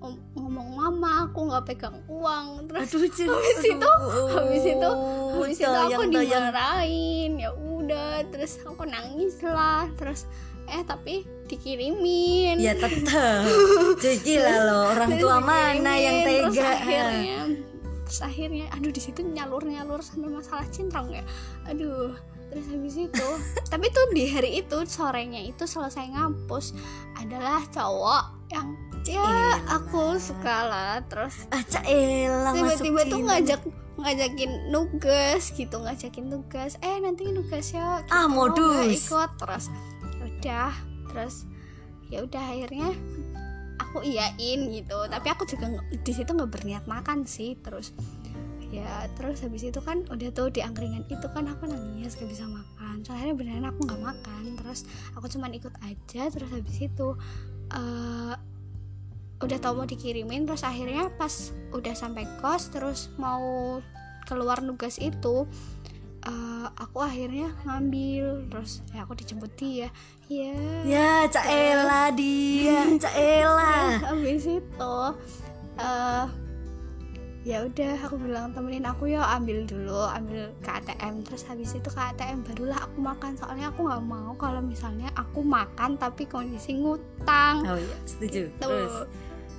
om- 0.03 0.19
ngomong 0.35 0.69
mama 0.75 1.31
aku 1.31 1.39
nggak 1.47 1.65
pegang 1.71 1.97
uang. 2.11 2.67
Terus 2.67 2.91
aduh 2.91 3.07
Cil. 3.07 3.31
habis 3.31 3.63
itu 3.63 3.91
habis 4.35 4.63
itu 4.67 4.91
habis 5.39 5.57
itu 5.63 5.71
aku 5.71 6.01
dimarahin. 6.11 7.31
Ya 7.39 7.55
udah 7.55 8.27
terus 8.27 8.59
aku 8.67 8.83
nangis 8.83 9.39
lah. 9.39 9.87
Terus 9.95 10.27
eh 10.71 10.83
tapi 10.87 11.15
dikirimin. 11.45 12.55
Ya 12.57 12.73
tetap 12.73 13.43
jadi 14.03 14.33
lah 14.39 14.57
lo 14.65 14.77
orang 14.95 15.09
Terus 15.11 15.21
tua 15.21 15.37
mana 15.37 15.91
yang 15.93 16.17
terus 16.23 16.55
tega. 16.55 16.69
akhirnya 16.73 17.39
terus 18.01 18.19
akhirnya 18.21 18.65
aduh 18.71 18.91
di 18.91 18.99
situ 18.99 19.19
nyalur 19.23 19.63
nyalur 19.63 19.99
sampai 19.99 20.27
masalah 20.27 20.67
cintrong 20.67 21.11
ya 21.11 21.23
aduh 21.63 22.11
terus 22.51 22.67
habis 22.67 22.95
itu 22.99 23.27
tapi 23.71 23.87
tuh 23.87 24.03
di 24.11 24.27
hari 24.27 24.59
itu 24.59 24.77
sorenya 24.83 25.39
itu 25.39 25.63
selesai 25.63 26.11
ngampus 26.11 26.75
adalah 27.15 27.63
cowok 27.71 28.51
yang 28.51 28.67
ya 29.07 29.23
Elah. 29.23 29.55
aku 29.79 30.19
suka 30.19 30.57
lah 30.67 30.99
terus 31.07 31.47
ah 31.55 31.63
elah 31.87 32.51
tiba-tiba 32.51 33.01
tuh 33.07 33.19
ngajak 33.23 33.59
ngajakin 33.95 34.51
nugas 34.71 35.55
gitu 35.55 35.79
ngajakin 35.79 36.25
tugas 36.27 36.75
eh 36.81 36.99
nanti 36.99 37.31
nugas 37.31 37.71
ya 37.71 38.03
kita 38.03 38.11
Ah, 38.11 38.27
modus. 38.27 39.07
ikut? 39.07 39.29
Terus 39.37 39.71
udah 40.41 40.73
terus 41.13 41.45
ya 42.09 42.25
udah 42.25 42.41
akhirnya 42.41 42.89
aku 43.77 44.01
iyain 44.01 44.59
gitu. 44.73 44.97
Tapi 45.05 45.27
aku 45.29 45.45
juga 45.45 45.77
di 45.85 46.11
situ 46.11 46.33
nggak 46.33 46.49
berniat 46.49 46.83
makan 46.89 47.29
sih 47.29 47.53
terus 47.61 47.93
ya 48.71 49.03
terus 49.19 49.43
habis 49.43 49.67
itu 49.67 49.83
kan 49.83 50.07
udah 50.07 50.31
tuh 50.31 50.47
di 50.47 50.63
angkringan 50.63 51.03
itu 51.11 51.27
kan 51.35 51.43
aku 51.43 51.69
nangis 51.69 52.17
gak 52.17 52.25
bisa 52.25 52.49
makan. 52.49 53.05
Terus 53.05 53.13
akhirnya 53.13 53.35
beneran 53.37 53.65
aku 53.69 53.79
nggak 53.85 54.01
makan 54.01 54.43
terus 54.57 54.89
aku 55.13 55.29
cuman 55.29 55.53
ikut 55.53 55.73
aja 55.85 56.31
terus 56.33 56.49
habis 56.49 56.77
itu 56.81 57.07
eh 57.71 58.35
udah 59.41 59.57
tau 59.57 59.73
mau 59.73 59.89
dikirimin 59.89 60.45
terus 60.45 60.61
akhirnya 60.61 61.09
pas 61.17 61.49
udah 61.73 61.97
sampai 61.97 62.29
kos 62.39 62.69
terus 62.69 63.09
mau 63.17 63.81
keluar 64.29 64.61
nugas 64.61 65.01
itu 65.01 65.49
eh, 66.27 66.67
aku 66.77 66.97
akhirnya 67.01 67.49
ngambil 67.65 68.45
terus 68.49 68.85
ya 68.93 69.05
aku 69.05 69.17
dijemput 69.17 69.51
dia. 69.57 69.87
Ya. 70.29 70.55
Ya 70.85 71.11
Cak 71.27 71.45
Ella 71.49 72.13
dia. 72.13 72.85
Ella. 73.17 73.97
Terus 73.97 74.05
habis 74.05 74.43
itu 74.47 74.95
eh 75.81 76.27
ya 77.41 77.65
udah 77.65 77.97
aku 78.05 78.21
bilang 78.21 78.53
temenin 78.53 78.85
aku 78.85 79.09
ya 79.09 79.25
ambil 79.33 79.65
dulu 79.65 80.05
ambil 80.13 80.53
ke 80.61 80.69
ATM 80.69 81.25
terus 81.25 81.41
habis 81.49 81.73
itu 81.73 81.89
ke 81.89 81.97
ATM 81.97 82.45
barulah 82.45 82.85
aku 82.85 82.97
makan. 83.01 83.33
Soalnya 83.33 83.73
aku 83.73 83.89
nggak 83.89 84.03
mau 84.05 84.31
kalau 84.37 84.61
misalnya 84.61 85.09
aku 85.17 85.41
makan 85.41 85.97
tapi 85.97 86.29
kondisi 86.29 86.77
ngutang. 86.77 87.65
Oh 87.65 87.77
iya 87.77 87.97
setuju. 88.05 88.49
Gitu. 88.49 88.61
terus 88.61 89.09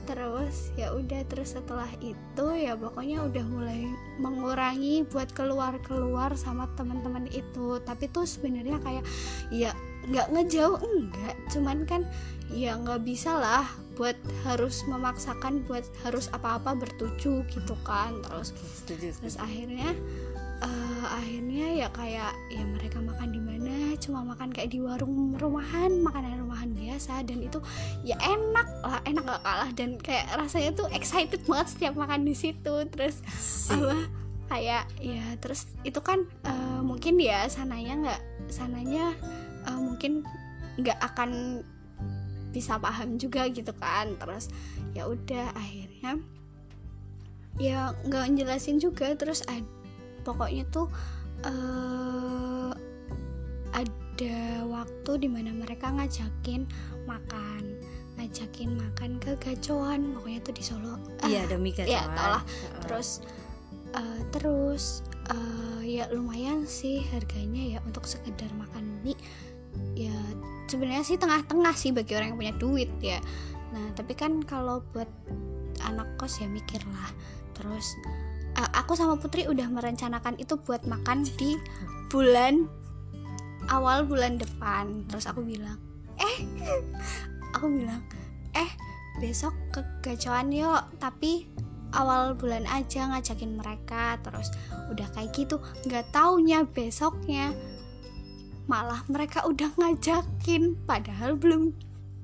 terus 0.04 0.74
ya 0.74 0.92
udah 0.92 1.22
terus 1.30 1.54
setelah 1.54 1.88
itu 2.02 2.46
ya 2.58 2.74
pokoknya 2.74 3.24
udah 3.26 3.44
mulai 3.46 3.86
mengurangi 4.18 5.06
buat 5.08 5.30
keluar 5.32 5.78
keluar 5.84 6.34
sama 6.34 6.68
teman-teman 6.74 7.26
itu. 7.30 7.78
Tapi 7.82 8.10
tuh 8.10 8.26
sebenarnya 8.26 8.78
kayak 8.82 9.04
ya 9.50 9.70
nggak 10.10 10.28
ngejauh 10.34 10.78
enggak. 10.82 11.34
Cuman 11.50 11.86
kan 11.86 12.02
ya 12.52 12.76
nggak 12.76 13.02
bisa 13.06 13.32
lah 13.38 13.64
buat 13.96 14.16
harus 14.48 14.84
memaksakan 14.88 15.64
buat 15.68 15.84
harus 16.04 16.28
apa-apa 16.32 16.76
bertuju 16.76 17.44
gitu 17.44 17.74
kan 17.84 18.16
terus 18.24 18.56
setuju. 18.80 19.12
terus 19.20 19.36
akhirnya 19.36 19.92
eh, 20.62 21.04
akhirnya 21.06 21.66
ya 21.84 21.88
kayak 21.90 22.32
ya 22.54 22.62
mereka 22.62 23.02
makan 23.02 23.28
di 23.34 23.40
mana 23.42 23.74
cuma 23.98 24.22
makan 24.22 24.54
kayak 24.54 24.70
di 24.70 24.78
warung 24.78 25.34
rumahan 25.34 25.98
makanan 26.00 26.38
rumahan 26.42 26.70
biasa 26.70 27.26
dan 27.26 27.42
itu 27.42 27.58
ya 28.06 28.14
enak 28.22 28.68
lah 28.86 29.02
enak 29.02 29.24
gak 29.26 29.42
kalah 29.42 29.70
dan 29.74 29.90
kayak 29.98 30.26
rasanya 30.38 30.70
tuh 30.74 30.86
excited 30.94 31.42
banget 31.50 31.68
setiap 31.74 31.94
makan 31.98 32.22
di 32.22 32.34
situ. 32.38 32.74
Terus 32.88 33.16
apa 33.70 33.96
kayak 34.52 34.84
ya 35.00 35.24
terus 35.42 35.66
itu 35.82 35.98
kan 35.98 36.24
eh, 36.46 36.80
mungkin 36.84 37.18
ya 37.18 37.48
sananya 37.50 37.94
nggak 37.98 38.20
sananya 38.52 39.12
eh, 39.66 39.80
mungkin 39.80 40.22
nggak 40.78 40.98
akan 41.12 41.62
bisa 42.54 42.78
paham 42.78 43.18
juga 43.18 43.50
gitu 43.50 43.74
kan. 43.74 44.14
Terus 44.16 44.46
ya 44.94 45.10
udah 45.10 45.56
akhirnya 45.58 46.22
ya 47.60 47.92
nggak 48.06 48.38
jelasin 48.38 48.80
juga 48.80 49.12
terus 49.18 49.44
ad- 49.50 49.81
pokoknya 50.22 50.64
tuh 50.70 50.86
eh 51.42 52.72
ada 53.72 54.36
waktu 54.68 55.10
di 55.24 55.28
mana 55.28 55.50
mereka 55.50 55.88
ngajakin 55.90 56.68
makan 57.08 57.80
ngajakin 58.20 58.76
makan 58.76 59.16
ke 59.18 59.34
gacoan 59.40 60.14
pokoknya 60.14 60.40
tuh 60.44 60.54
di 60.54 60.62
Solo 60.62 60.94
iya 61.26 61.48
demi 61.48 61.72
ya, 61.76 61.84
kacauan. 62.06 62.12
tau 62.14 62.28
lah. 62.38 62.42
Heeh. 62.44 62.80
terus 62.84 63.08
eh, 63.96 64.20
terus 64.30 64.84
eh, 65.32 65.80
ya 65.98 66.04
lumayan 66.12 66.68
sih 66.68 67.02
harganya 67.10 67.76
ya 67.76 67.78
untuk 67.88 68.04
sekedar 68.04 68.52
makan 68.54 69.00
mie 69.00 69.16
ya 69.96 70.14
sebenarnya 70.68 71.04
sih 71.04 71.16
tengah-tengah 71.16 71.72
sih 71.72 71.90
bagi 71.90 72.12
orang 72.14 72.36
yang 72.36 72.38
punya 72.38 72.54
duit 72.60 72.90
ya 73.00 73.18
nah 73.72 73.88
tapi 73.96 74.12
kan 74.12 74.44
kalau 74.44 74.84
buat 74.92 75.08
anak 75.88 76.06
kos 76.20 76.44
ya 76.44 76.48
mikir 76.48 76.84
lah 76.92 77.10
terus 77.56 77.96
eh, 78.62 78.70
aku 78.78 78.94
sama 78.94 79.18
Putri 79.18 79.50
udah 79.50 79.66
merencanakan 79.66 80.38
itu 80.38 80.54
buat 80.62 80.86
makan 80.86 81.26
di 81.36 81.58
bulan 82.06 82.70
awal 83.70 84.06
bulan 84.06 84.38
depan. 84.38 85.06
Terus 85.10 85.26
aku 85.26 85.42
bilang 85.42 85.78
eh 86.22 86.36
aku 87.58 87.66
bilang 87.66 88.02
eh 88.54 88.70
besok 89.18 89.52
ke 89.74 89.82
gacoan 90.00 90.54
yuk 90.54 90.82
tapi 91.02 91.50
awal 91.92 92.38
bulan 92.38 92.62
aja 92.70 93.10
ngajakin 93.10 93.58
mereka. 93.58 94.16
Terus 94.22 94.54
udah 94.94 95.10
kayak 95.12 95.34
gitu 95.34 95.58
nggak 95.88 96.14
taunya 96.14 96.62
besoknya 96.62 97.50
malah 98.70 99.02
mereka 99.10 99.42
udah 99.42 99.74
ngajakin 99.74 100.78
padahal 100.86 101.34
belum 101.34 101.74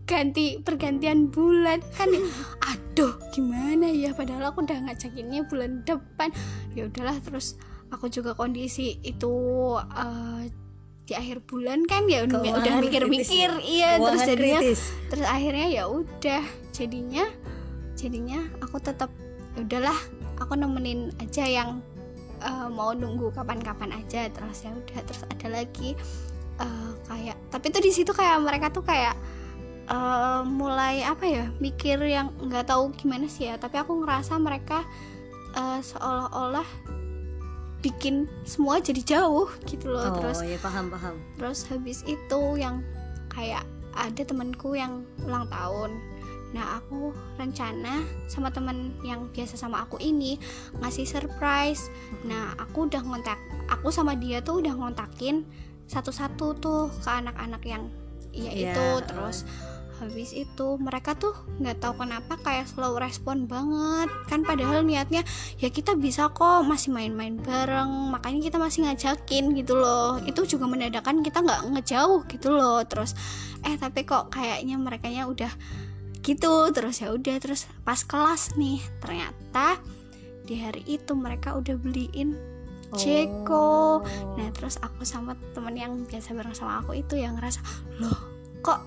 ganti 0.06 0.62
pergantian 0.62 1.28
bulan. 1.28 1.82
Kan 1.98 2.14
ya, 2.14 2.22
aduh 2.98 3.14
gimana 3.30 3.86
ya? 3.94 4.10
Padahal 4.10 4.50
aku 4.50 4.66
udah 4.66 4.90
ngajakinnya 4.90 5.46
bulan 5.46 5.86
depan. 5.86 6.34
Ya 6.74 6.90
udahlah 6.90 7.14
terus 7.22 7.54
aku 7.94 8.10
juga 8.10 8.34
kondisi 8.34 8.98
itu 9.06 9.30
uh, 9.78 10.42
di 11.06 11.14
akhir 11.14 11.46
bulan 11.46 11.86
kan 11.86 12.10
ya 12.10 12.26
udah 12.26 12.42
Keuangan 12.42 12.58
udah 12.58 12.74
mikir-mikir. 12.82 13.50
kritis 13.54 13.70
iya 13.70 13.96
terus 13.96 14.18
Keuangan 14.18 14.28
jadinya 14.34 14.58
kritis. 14.60 14.80
terus 15.14 15.26
akhirnya 15.30 15.66
ya 15.70 15.84
udah. 15.86 16.42
Jadinya 16.74 17.24
jadinya 17.94 18.40
aku 18.66 18.76
tetap 18.82 19.10
ya 19.54 19.62
udahlah 19.62 19.98
aku 20.42 20.58
nemenin 20.58 21.14
aja 21.22 21.46
yang 21.46 21.78
uh, 22.42 22.66
mau 22.66 22.90
nunggu 22.98 23.30
kapan-kapan 23.30 23.94
aja. 23.94 24.26
Terus 24.26 24.58
ya 24.66 24.74
udah 24.74 24.98
terus 25.06 25.22
ada 25.22 25.46
lagi 25.46 25.94
uh, 26.58 26.90
kayak 27.06 27.38
tapi 27.54 27.70
tuh 27.70 27.78
di 27.78 27.94
situ 27.94 28.10
kayak 28.10 28.42
mereka 28.42 28.74
tuh 28.74 28.82
kayak 28.82 29.14
uh, 29.88 30.40
mulai 30.44 31.02
apa 31.02 31.24
ya 31.26 31.44
mikir 31.58 31.98
yang 32.04 32.30
nggak 32.38 32.68
tahu 32.68 32.92
gimana 32.94 33.26
sih 33.26 33.48
ya. 33.48 33.56
Tapi 33.56 33.80
aku 33.80 34.04
ngerasa 34.04 34.36
mereka 34.38 34.84
uh, 35.56 35.80
seolah-olah 35.80 36.68
bikin 37.78 38.26
semua 38.42 38.82
jadi 38.82 39.02
jauh 39.18 39.48
gitu 39.66 39.90
loh. 39.90 40.02
Oh 40.02 40.14
terus 40.18 40.42
ya 40.42 40.58
paham 40.58 40.90
paham. 40.90 41.14
terus 41.38 41.62
habis 41.70 42.02
itu 42.10 42.40
yang 42.58 42.82
kayak 43.30 43.62
ada 43.94 44.22
temanku 44.22 44.74
yang 44.74 45.06
ulang 45.22 45.46
tahun. 45.46 45.94
Nah 46.50 46.80
aku 46.80 47.12
rencana 47.38 48.02
sama 48.26 48.48
teman 48.50 48.96
yang 49.04 49.28
biasa 49.30 49.54
sama 49.54 49.86
aku 49.86 50.00
ini 50.02 50.40
ngasih 50.82 51.06
surprise. 51.06 51.86
Nah 52.26 52.58
aku 52.58 52.90
udah 52.90 53.02
ngontak 53.04 53.38
aku 53.70 53.94
sama 53.94 54.18
dia 54.18 54.42
tuh 54.42 54.58
udah 54.58 54.74
ngontakin 54.74 55.46
satu-satu 55.86 56.46
tuh 56.58 56.90
ke 57.00 57.10
anak-anak 57.10 57.62
yang 57.64 57.86
iya 58.34 58.50
Iya, 58.52 58.72
itu. 58.74 58.86
uh. 59.14 59.32
Habis 59.98 60.30
itu 60.30 60.78
mereka 60.78 61.18
tuh 61.18 61.34
nggak 61.58 61.82
tahu 61.82 62.06
kenapa 62.06 62.38
kayak 62.40 62.70
slow 62.70 62.94
respon 62.96 63.50
banget 63.50 64.06
kan 64.30 64.46
padahal 64.46 64.86
niatnya 64.86 65.26
ya 65.58 65.68
kita 65.68 65.98
bisa 65.98 66.30
kok 66.30 66.62
masih 66.64 66.94
main-main 66.94 67.38
bareng 67.38 68.14
makanya 68.14 68.50
kita 68.50 68.56
masih 68.62 68.86
ngajakin 68.86 69.58
gitu 69.58 69.74
loh 69.74 70.22
itu 70.22 70.46
juga 70.46 70.70
menandakan 70.70 71.20
kita 71.26 71.42
nggak 71.42 71.62
ngejauh 71.74 72.22
gitu 72.30 72.54
loh 72.54 72.82
terus 72.86 73.18
eh 73.66 73.74
tapi 73.74 74.06
kok 74.06 74.30
kayaknya 74.30 74.78
mereka 74.78 75.10
udah 75.10 75.50
gitu 76.22 76.70
terus 76.70 77.02
ya 77.02 77.10
udah 77.14 77.36
terus 77.42 77.66
pas 77.82 77.98
kelas 78.02 78.54
nih 78.54 78.78
ternyata 79.02 79.78
di 80.46 80.56
hari 80.58 80.82
itu 80.86 81.12
mereka 81.12 81.56
udah 81.58 81.76
beliin 81.76 82.38
Ceko. 82.88 84.00
Oh. 84.00 84.00
Nah 84.40 84.48
terus 84.56 84.80
aku 84.80 85.04
sama 85.04 85.36
temen 85.52 85.76
yang 85.76 85.92
biasa 86.08 86.32
bareng 86.32 86.56
sama 86.56 86.80
aku 86.80 86.96
itu 86.96 87.20
yang 87.20 87.36
ngerasa 87.36 87.60
loh 88.00 88.16
kok 88.64 88.80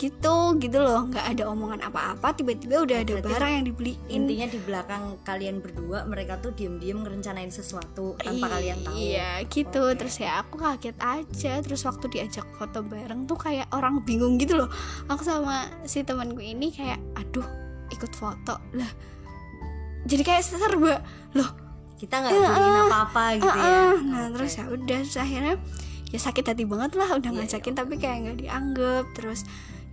gitu 0.00 0.56
gitu 0.56 0.78
loh. 0.80 1.04
Nggak 1.12 1.26
ada 1.36 1.44
omongan 1.52 1.84
apa-apa 1.84 2.32
tiba-tiba 2.32 2.80
udah 2.80 3.04
ada 3.04 3.20
Berarti 3.20 3.28
barang 3.28 3.52
yang 3.52 3.64
dibeliin. 3.68 3.98
intinya 4.08 4.46
di 4.48 4.58
belakang 4.64 5.02
kalian 5.28 5.60
berdua 5.60 6.08
mereka 6.08 6.40
tuh 6.40 6.56
diem-diem 6.56 7.04
ngerencanain 7.04 7.52
sesuatu 7.52 8.16
tanpa 8.16 8.48
kalian 8.48 8.80
tahu. 8.80 8.96
Iya 8.96 9.44
gitu. 9.44 9.92
Oke. 9.92 10.00
terus 10.00 10.16
ya 10.16 10.40
aku 10.40 10.56
kaget 10.56 10.96
aja. 10.96 11.52
Terus 11.60 11.84
waktu 11.84 12.08
diajak 12.08 12.48
foto 12.56 12.80
bareng 12.80 13.28
tuh 13.28 13.36
kayak 13.36 13.68
orang 13.76 14.00
bingung 14.00 14.40
gitu 14.40 14.56
loh. 14.56 14.72
Aku 15.12 15.20
sama 15.20 15.68
si 15.84 16.00
temanku 16.00 16.40
ini 16.40 16.72
kayak 16.72 16.96
aduh 17.20 17.44
ikut 17.92 18.16
foto. 18.16 18.56
Lah 18.72 18.90
jadi 20.08 20.22
kayak 20.24 20.42
serba 20.44 21.04
loh 21.36 21.50
kita 22.00 22.24
nggak 22.24 22.32
Iya, 22.32 22.48
beliin 22.48 22.78
apa-apa 22.88 23.24
gitu 23.36 23.52
ah, 23.52 23.60
ya? 23.60 23.68
Ah. 23.68 23.94
nah 24.00 24.22
Oke. 24.24 24.32
terus 24.40 24.52
ya 24.56 24.64
udah 24.72 24.98
terus 25.04 25.18
akhirnya 25.20 25.54
ya 26.10 26.18
sakit 26.18 26.44
hati 26.48 26.64
banget 26.64 26.90
lah 26.96 27.08
udah 27.20 27.30
Iya, 27.30 27.38
ngajakin 27.44 27.72
iya. 27.76 27.78
tapi 27.84 27.94
kayak 28.00 28.16
nggak 28.24 28.38
dianggap. 28.40 29.04
Terus 29.12 29.40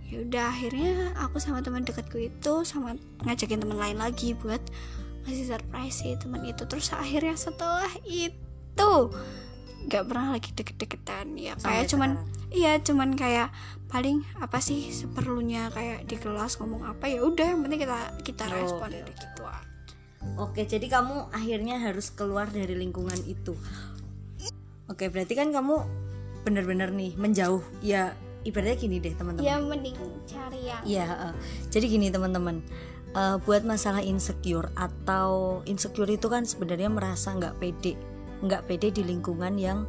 ya 0.08 0.24
udah 0.24 0.44
akhirnya 0.48 0.92
aku 1.14 1.36
sama 1.36 1.60
teman 1.60 1.84
dekatku 1.84 2.16
itu 2.18 2.52
sama 2.64 2.96
ngajakin 3.22 3.60
teman 3.60 3.76
lain 3.76 3.96
lagi 3.96 4.32
buat 4.34 4.60
ngasih 5.24 5.46
surprise 5.46 6.00
si 6.00 6.16
teman 6.16 6.40
itu 6.42 6.64
terus 6.64 6.88
akhirnya 6.90 7.36
setelah 7.36 7.92
itu 8.02 8.90
nggak 9.84 10.04
pernah 10.04 10.32
lagi 10.32 10.50
deket-deketan 10.52 11.36
ya 11.36 11.52
Sampai 11.54 11.64
kayak 11.74 11.86
cuman 11.86 12.10
sekarang. 12.14 12.50
iya 12.50 12.72
cuman 12.78 13.10
kayak 13.14 13.48
paling 13.86 14.20
apa 14.36 14.58
sih 14.58 14.88
seperlunya 14.88 15.68
kayak 15.70 16.04
di 16.04 16.16
kelas 16.16 16.56
ngomong 16.56 16.84
apa 16.84 17.08
ya 17.08 17.20
udah 17.20 17.44
yang 17.46 17.60
penting 17.62 17.84
kita 17.84 17.98
kita 18.22 18.44
Oh, 18.46 18.52
respon 18.54 18.88
oke. 18.90 19.04
gitu. 19.06 19.42
Oke, 20.36 20.66
jadi 20.66 20.82
kamu 20.88 21.30
akhirnya 21.30 21.78
harus 21.78 22.10
keluar 22.10 22.50
dari 22.50 22.74
lingkungan 22.74 23.16
itu. 23.24 23.54
Oke, 24.86 25.08
berarti 25.08 25.32
kan 25.32 25.54
kamu 25.54 25.78
bener-bener 26.42 26.90
nih 26.90 27.14
menjauh. 27.14 27.62
Ya, 27.80 28.12
ibaratnya 28.46 28.76
gini 28.78 28.96
deh, 29.02 29.14
teman-teman. 29.14 29.46
ya 29.46 29.56
mending 29.58 29.96
cari 30.26 30.60
yang 30.66 30.82
Iya, 30.86 31.04
heeh. 31.10 31.32
jadi 31.72 31.86
gini 31.88 32.06
teman-teman. 32.10 32.62
Eh, 33.08 33.36
buat 33.42 33.64
masalah 33.64 34.04
insecure 34.04 34.68
atau 34.76 35.60
insecure 35.64 36.08
itu 36.12 36.28
kan 36.28 36.44
sebenarnya 36.44 36.92
merasa 36.92 37.32
nggak 37.32 37.56
pede, 37.56 37.96
nggak 38.44 38.68
pede 38.68 38.92
di 38.92 39.02
lingkungan 39.02 39.56
yang 39.56 39.88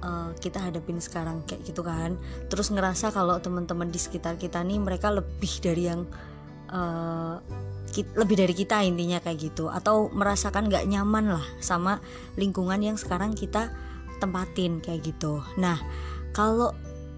eh, 0.00 0.30
kita 0.40 0.60
hadapin 0.70 0.96
sekarang 1.00 1.44
kayak 1.44 1.60
gitu 1.66 1.84
kan. 1.84 2.16
Terus 2.48 2.72
ngerasa 2.72 3.12
kalau 3.12 3.36
teman-teman 3.40 3.88
di 3.88 4.00
sekitar 4.00 4.36
kita 4.40 4.60
nih 4.64 4.80
mereka 4.80 5.12
lebih 5.12 5.52
dari 5.60 5.88
yang 5.88 6.04
ki- 7.90 8.14
lebih 8.14 8.36
dari 8.38 8.54
kita 8.54 8.80
intinya 8.86 9.18
kayak 9.18 9.50
gitu 9.50 9.66
atau 9.66 10.06
merasakan 10.14 10.70
nggak 10.70 10.86
nyaman 10.86 11.34
lah 11.34 11.46
sama 11.58 11.98
lingkungan 12.38 12.78
yang 12.78 12.94
sekarang 12.94 13.34
kita 13.34 13.74
tempatin 14.22 14.78
kayak 14.78 15.02
gitu. 15.02 15.42
Nah, 15.58 15.76
kalau 16.30 16.70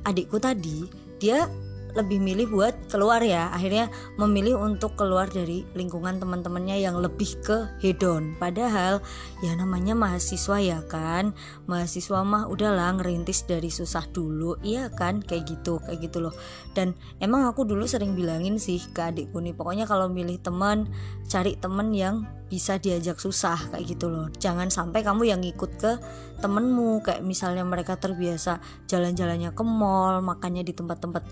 adikku 0.04 0.38
tadi 0.42 0.86
dia 1.18 1.46
lebih 1.92 2.18
milih 2.18 2.48
buat 2.48 2.74
keluar 2.88 3.20
ya. 3.20 3.52
Akhirnya 3.52 3.92
memilih 4.16 4.60
untuk 4.60 4.96
keluar 4.96 5.28
dari 5.28 5.64
lingkungan 5.76 6.18
teman-temannya 6.18 6.80
yang 6.80 6.98
lebih 6.98 7.38
ke 7.44 7.68
hedon. 7.80 8.36
Padahal 8.40 9.04
ya 9.44 9.52
namanya 9.56 9.92
mahasiswa 9.92 10.58
ya 10.60 10.80
kan. 10.88 11.36
Mahasiswa 11.68 12.24
mah 12.24 12.48
udahlah 12.48 12.96
ngerintis 13.00 13.44
dari 13.44 13.68
susah 13.68 14.08
dulu. 14.10 14.56
Iya 14.64 14.88
kan? 14.92 15.20
Kayak 15.20 15.58
gitu 15.58 15.80
kayak 15.84 16.00
gitu 16.08 16.18
loh. 16.24 16.34
Dan 16.72 16.96
emang 17.20 17.44
aku 17.44 17.68
dulu 17.68 17.84
sering 17.84 18.16
bilangin 18.16 18.56
sih 18.56 18.80
ke 18.92 19.12
adikku 19.12 19.40
nih 19.40 19.52
pokoknya 19.52 19.84
kalau 19.84 20.08
milih 20.08 20.40
teman 20.40 20.88
cari 21.28 21.56
temen 21.56 21.92
yang 21.92 22.24
bisa 22.52 22.76
diajak 22.76 23.16
susah 23.16 23.56
kayak 23.72 23.96
gitu 23.96 24.12
loh. 24.12 24.28
Jangan 24.36 24.68
sampai 24.68 25.00
kamu 25.00 25.24
yang 25.24 25.40
ikut 25.40 25.80
ke 25.80 25.96
temenmu. 26.44 27.00
Kayak 27.00 27.24
misalnya 27.24 27.64
mereka 27.64 27.96
terbiasa 27.96 28.60
jalan-jalannya 28.84 29.56
ke 29.56 29.64
mall 29.64 30.20
makannya 30.20 30.60
di 30.60 30.76
tempat-tempat 30.76 31.24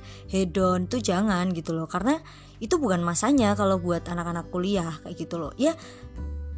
hedon 0.51 0.91
tuh 0.91 0.99
jangan 0.99 1.55
gitu 1.55 1.71
loh. 1.71 1.87
Karena 1.87 2.19
itu 2.59 2.75
bukan 2.77 3.07
masanya 3.07 3.55
kalau 3.55 3.79
buat 3.79 4.03
anak-anak 4.11 4.51
kuliah 4.51 4.99
kayak 5.07 5.15
gitu 5.15 5.39
loh. 5.39 5.55
Ya 5.55 5.79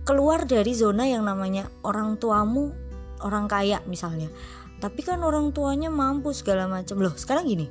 keluar 0.08 0.48
dari 0.48 0.72
zona 0.72 1.04
yang 1.04 1.28
namanya 1.28 1.68
orang 1.84 2.16
tuamu 2.16 2.72
orang 3.20 3.46
kaya 3.46 3.84
misalnya. 3.84 4.32
Tapi 4.80 5.04
kan 5.04 5.20
orang 5.20 5.52
tuanya 5.52 5.92
mampu 5.92 6.32
segala 6.32 6.66
macam. 6.66 6.98
Loh 6.98 7.12
sekarang 7.14 7.46
gini. 7.46 7.68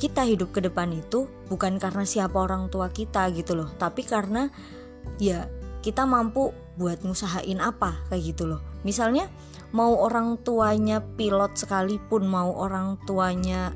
Kita 0.00 0.26
hidup 0.26 0.50
ke 0.50 0.64
depan 0.64 0.90
itu 0.90 1.30
bukan 1.46 1.78
karena 1.78 2.02
siapa 2.02 2.34
orang 2.34 2.72
tua 2.72 2.90
kita 2.90 3.28
gitu 3.36 3.54
loh. 3.54 3.70
Tapi 3.76 4.02
karena 4.02 4.50
ya 5.22 5.46
kita 5.84 6.08
mampu 6.08 6.50
buat 6.74 7.04
ngusahain 7.04 7.62
apa 7.62 7.94
kayak 8.10 8.34
gitu 8.34 8.50
loh. 8.50 8.64
Misalnya 8.82 9.30
mau 9.70 9.94
orang 10.02 10.42
tuanya 10.42 10.98
pilot 11.14 11.54
sekalipun 11.54 12.26
mau 12.26 12.50
orang 12.58 12.98
tuanya 13.06 13.70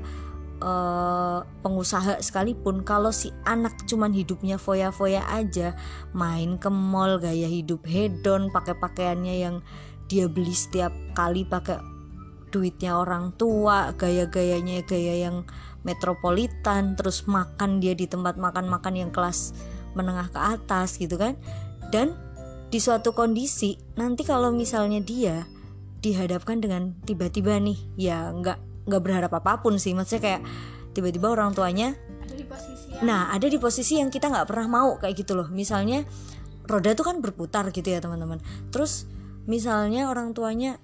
eh, 0.61 1.39
pengusaha 1.61 2.21
sekalipun 2.21 2.81
kalau 2.81 3.13
si 3.13 3.33
anak 3.45 3.73
cuman 3.85 4.13
hidupnya 4.13 4.57
foya-foya 4.57 5.25
aja 5.29 5.77
main 6.13 6.57
ke 6.57 6.69
mall 6.69 7.21
gaya 7.21 7.45
hidup 7.45 7.85
hedon 7.85 8.49
pakai 8.49 8.77
pakaiannya 8.77 9.35
yang 9.37 9.55
dia 10.07 10.25
beli 10.31 10.55
setiap 10.55 10.93
kali 11.13 11.43
pakai 11.43 11.79
duitnya 12.47 12.95
orang 12.95 13.35
tua 13.35 13.91
gaya-gayanya 13.99 14.81
gaya 14.87 15.27
yang 15.27 15.43
metropolitan 15.83 16.95
terus 16.95 17.27
makan 17.27 17.79
dia 17.79 17.95
di 17.95 18.07
tempat 18.07 18.39
makan-makan 18.39 19.07
yang 19.07 19.11
kelas 19.11 19.55
menengah 19.95 20.27
ke 20.31 20.39
atas 20.39 20.99
gitu 20.99 21.15
kan? 21.15 21.39
Dan 21.91 22.15
di 22.67 22.79
suatu 22.83 23.15
kondisi 23.15 23.79
nanti 23.95 24.27
kalau 24.27 24.51
misalnya 24.51 24.99
dia 24.99 25.47
dihadapkan 26.03 26.59
dengan 26.59 26.93
tiba-tiba 27.07 27.57
nih 27.57 27.79
ya 27.95 28.29
nggak 28.35 28.59
nggak 28.87 29.01
berharap 29.03 29.31
apa 29.35 29.59
pun 29.59 29.75
sih 29.75 29.91
maksudnya 29.91 30.23
kayak 30.23 30.41
tiba-tiba 30.95 31.29
orang 31.29 31.53
tuanya 31.53 31.93
ada 32.23 32.33
di 32.33 32.45
posisi 32.47 32.87
yang 32.89 33.03
Nah, 33.05 33.29
ada 33.29 33.45
di 33.45 33.57
posisi 33.61 34.01
yang 34.01 34.09
kita 34.09 34.33
nggak 34.33 34.47
pernah 34.49 34.67
mau 34.67 34.97
kayak 34.97 35.21
gitu 35.21 35.37
loh. 35.37 35.45
Misalnya 35.53 36.01
roda 36.65 36.97
tuh 36.97 37.05
kan 37.05 37.21
berputar 37.21 37.69
gitu 37.69 37.85
ya 37.85 38.01
teman-teman. 38.01 38.41
Terus 38.73 39.05
misalnya 39.45 40.09
orang 40.09 40.33
tuanya 40.33 40.81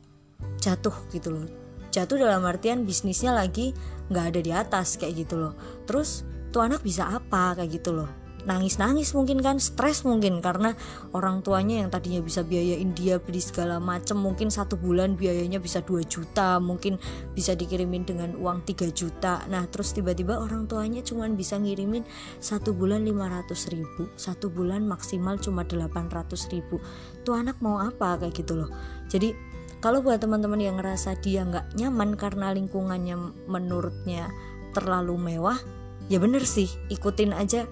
jatuh 0.61 0.93
gitu 1.09 1.33
loh. 1.33 1.45
Jatuh 1.89 2.21
dalam 2.21 2.45
artian 2.45 2.85
bisnisnya 2.85 3.33
lagi 3.33 3.73
nggak 4.13 4.25
ada 4.33 4.39
di 4.45 4.51
atas 4.53 4.97
kayak 5.01 5.25
gitu 5.25 5.41
loh. 5.41 5.53
Terus 5.89 6.21
tuh 6.53 6.61
anak 6.61 6.85
bisa 6.85 7.09
apa 7.09 7.57
kayak 7.57 7.81
gitu 7.81 7.97
loh. 7.97 8.09
Nangis-nangis 8.43 9.15
mungkin 9.15 9.39
kan, 9.39 9.57
stres 9.59 10.03
mungkin 10.03 10.43
karena 10.43 10.75
orang 11.15 11.39
tuanya 11.41 11.83
yang 11.83 11.89
tadinya 11.89 12.19
bisa 12.19 12.43
biayain 12.43 12.91
dia 12.91 13.19
beli 13.19 13.39
segala 13.39 13.79
macem 13.79 14.19
mungkin 14.19 14.51
satu 14.51 14.75
bulan 14.75 15.15
biayanya 15.15 15.63
bisa 15.63 15.79
2 15.79 16.03
juta, 16.03 16.59
mungkin 16.59 16.99
bisa 17.31 17.55
dikirimin 17.55 18.03
dengan 18.03 18.35
uang 18.35 18.67
3 18.67 18.91
juta. 18.91 19.43
Nah, 19.47 19.63
terus 19.71 19.95
tiba-tiba 19.95 20.39
orang 20.39 20.67
tuanya 20.67 20.99
cuman 20.99 21.39
bisa 21.39 21.55
ngirimin 21.55 22.03
satu 22.43 22.75
bulan 22.75 23.07
500 23.07 23.73
ribu, 23.73 24.11
satu 24.19 24.51
bulan 24.51 24.83
maksimal 24.83 25.39
cuma 25.39 25.63
800 25.63 26.51
ribu. 26.51 26.83
Tuh 27.23 27.39
anak 27.39 27.63
mau 27.63 27.79
apa 27.79 28.19
kayak 28.19 28.35
gitu 28.43 28.59
loh. 28.59 28.69
Jadi 29.07 29.53
kalau 29.83 29.99
buat 29.99 30.23
teman-teman 30.23 30.63
yang 30.63 30.79
ngerasa 30.79 31.19
dia 31.19 31.43
nggak 31.43 31.75
nyaman 31.75 32.15
karena 32.15 32.55
lingkungannya 32.55 33.19
menurutnya 33.51 34.31
terlalu 34.71 35.19
mewah 35.19 35.59
ya 36.07 36.23
bener 36.23 36.43
sih 36.43 36.71
ikutin 36.87 37.35
aja 37.35 37.67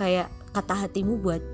kayak 0.00 0.32
kata 0.56 0.88
hatimu 0.88 1.20
buat 1.20 1.44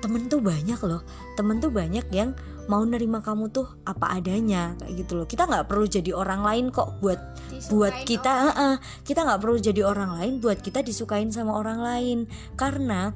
temen 0.00 0.32
tuh 0.32 0.40
banyak 0.40 0.80
loh. 0.80 1.04
Temen 1.36 1.60
tuh 1.60 1.68
banyak 1.68 2.08
yang 2.08 2.32
mau 2.66 2.82
nerima 2.82 3.22
kamu 3.22 3.52
tuh 3.52 3.68
apa 3.84 4.16
adanya 4.16 4.74
kayak 4.80 5.04
gitu 5.04 5.12
loh. 5.20 5.26
Kita 5.28 5.44
nggak 5.44 5.68
perlu 5.68 5.84
jadi 5.84 6.16
orang 6.16 6.40
lain 6.40 6.72
kok 6.72 6.98
buat 7.04 7.20
Disukain 7.52 7.70
buat 7.70 7.94
kita 8.08 8.32
orang. 8.32 8.48
uh-uh, 8.48 8.74
kita 9.04 9.20
nggak 9.22 9.40
perlu 9.44 9.58
jadi 9.60 9.82
orang 9.84 10.10
lain 10.18 10.32
buat 10.40 10.58
kita 10.64 10.80
disukain 10.80 11.28
sama 11.30 11.54
orang 11.54 11.78
lain. 11.84 12.18
Karena 12.56 13.12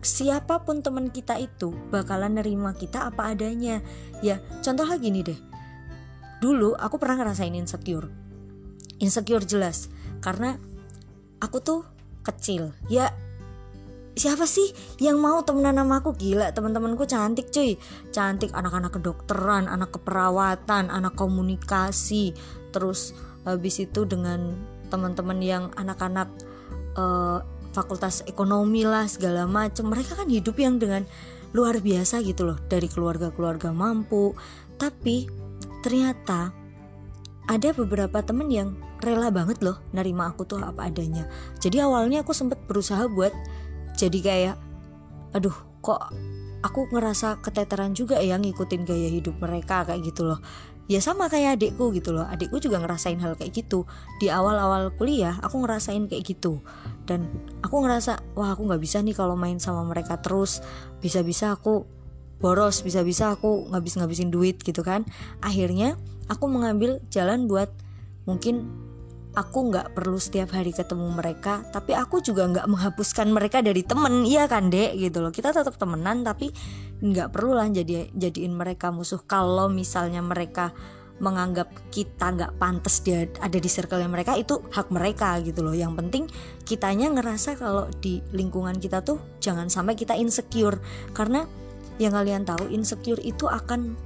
siapa 0.00 0.62
pun 0.62 0.86
teman 0.86 1.10
kita 1.10 1.34
itu 1.42 1.74
bakalan 1.90 2.38
nerima 2.38 2.72
kita 2.78 3.10
apa 3.10 3.34
adanya. 3.34 3.82
Ya 4.22 4.38
contoh 4.62 4.86
lagi 4.86 5.10
nih 5.10 5.24
deh. 5.34 5.40
Dulu 6.40 6.78
aku 6.78 6.96
pernah 6.96 7.26
ngerasain 7.26 7.52
insecure. 7.52 8.08
Insecure 9.02 9.44
jelas. 9.44 9.90
Karena 10.24 10.56
aku 11.42 11.58
tuh 11.60 11.80
kecil. 12.24 12.72
Ya 12.88 13.12
siapa 14.16 14.48
sih 14.48 14.72
yang 14.96 15.20
mau 15.20 15.44
temenan 15.44 15.76
sama 15.76 16.00
aku? 16.00 16.16
Gila 16.16 16.50
teman-temanku 16.56 17.04
cantik 17.04 17.52
cuy. 17.52 17.76
Cantik 18.10 18.50
anak-anak 18.56 18.96
kedokteran 18.96 19.68
anak 19.68 19.92
keperawatan 19.92 20.88
anak 20.88 21.14
komunikasi. 21.14 22.32
Terus 22.72 23.12
habis 23.44 23.78
itu 23.78 24.08
dengan 24.08 24.56
teman-teman 24.88 25.38
yang 25.44 25.64
anak-anak 25.76 26.32
eh, 26.96 27.38
fakultas 27.76 28.24
ekonomi 28.24 28.88
lah 28.88 29.04
segala 29.04 29.44
macam 29.44 29.92
mereka 29.92 30.16
kan 30.16 30.32
hidup 30.32 30.56
yang 30.56 30.80
dengan 30.80 31.04
luar 31.52 31.78
biasa 31.84 32.24
gitu 32.24 32.48
loh 32.48 32.58
dari 32.72 32.88
keluarga-keluarga 32.88 33.70
mampu. 33.70 34.32
Tapi 34.80 35.28
ternyata 35.84 36.56
ada 37.46 37.68
beberapa 37.76 38.24
temen 38.24 38.48
yang 38.50 38.74
rela 39.04 39.28
banget 39.28 39.60
loh 39.60 39.78
nerima 39.92 40.32
aku 40.32 40.48
tuh 40.48 40.58
apa 40.64 40.88
adanya. 40.88 41.28
Jadi 41.60 41.84
awalnya 41.84 42.24
aku 42.24 42.32
sempet 42.32 42.58
berusaha 42.64 43.06
buat 43.12 43.30
jadi 43.96 44.18
kayak 44.20 44.56
aduh 45.34 45.56
kok 45.80 46.12
aku 46.64 46.90
ngerasa 46.90 47.40
keteteran 47.40 47.94
juga 47.94 48.18
ya 48.18 48.36
ngikutin 48.40 48.82
gaya 48.82 49.08
hidup 49.10 49.38
mereka 49.38 49.86
kayak 49.86 50.02
gitu 50.02 50.26
loh. 50.26 50.40
Ya 50.86 51.02
sama 51.02 51.26
kayak 51.26 51.58
adikku 51.58 51.90
gitu 51.98 52.14
loh. 52.14 52.22
Adikku 52.30 52.62
juga 52.62 52.78
ngerasain 52.78 53.18
hal 53.18 53.34
kayak 53.34 53.58
gitu. 53.58 53.90
Di 54.22 54.30
awal-awal 54.30 54.94
kuliah 54.94 55.34
aku 55.42 55.66
ngerasain 55.66 56.06
kayak 56.06 56.22
gitu. 56.22 56.62
Dan 57.06 57.26
aku 57.62 57.82
ngerasa 57.82 58.22
wah 58.38 58.54
aku 58.54 58.70
nggak 58.70 58.82
bisa 58.82 59.02
nih 59.02 59.14
kalau 59.14 59.34
main 59.34 59.58
sama 59.58 59.82
mereka 59.82 60.22
terus. 60.22 60.62
Bisa-bisa 61.02 61.54
aku 61.54 61.86
boros 62.36 62.84
bisa-bisa 62.84 63.32
aku 63.34 63.66
ngabis-ngabisin 63.74 64.30
duit 64.30 64.62
gitu 64.62 64.86
kan. 64.86 65.02
Akhirnya 65.42 65.98
aku 66.30 66.46
mengambil 66.46 67.02
jalan 67.10 67.50
buat 67.50 67.70
mungkin 68.26 68.70
aku 69.36 69.68
nggak 69.68 69.92
perlu 69.92 70.16
setiap 70.16 70.56
hari 70.56 70.72
ketemu 70.72 71.12
mereka 71.12 71.60
tapi 71.68 71.92
aku 71.92 72.24
juga 72.24 72.48
nggak 72.48 72.66
menghapuskan 72.66 73.28
mereka 73.28 73.60
dari 73.60 73.84
temen. 73.84 74.24
Iya 74.24 74.48
kan 74.48 74.72
dek? 74.72 74.96
Gitu 74.96 75.20
loh. 75.20 75.30
Kita 75.30 75.52
tetap 75.52 75.76
temenan 75.76 76.24
tapi 76.24 76.48
nggak 77.04 77.28
perlu 77.28 77.52
lah 77.52 77.68
jadi 77.68 78.08
jadiin 78.16 78.56
mereka 78.56 78.88
musuh. 78.88 79.20
Kalau 79.28 79.68
misalnya 79.68 80.24
mereka 80.24 80.72
menganggap 81.16 81.72
kita 81.88 82.28
nggak 82.28 82.60
pantas 82.60 83.00
dia 83.00 83.24
ada 83.40 83.56
di 83.56 83.68
circle 83.72 84.04
mereka 84.04 84.36
itu 84.36 84.60
hak 84.72 84.88
mereka 84.88 85.36
gitu 85.44 85.60
loh. 85.60 85.76
Yang 85.76 85.92
penting 86.00 86.24
kitanya 86.64 87.12
ngerasa 87.12 87.60
kalau 87.60 87.88
di 88.00 88.24
lingkungan 88.32 88.80
kita 88.80 89.04
tuh 89.04 89.20
jangan 89.44 89.68
sampai 89.68 89.96
kita 89.96 90.16
insecure. 90.16 90.80
Karena 91.12 91.44
yang 91.96 92.12
kalian 92.12 92.44
tahu 92.44 92.68
insecure 92.72 93.20
itu 93.24 93.48
akan 93.48 93.96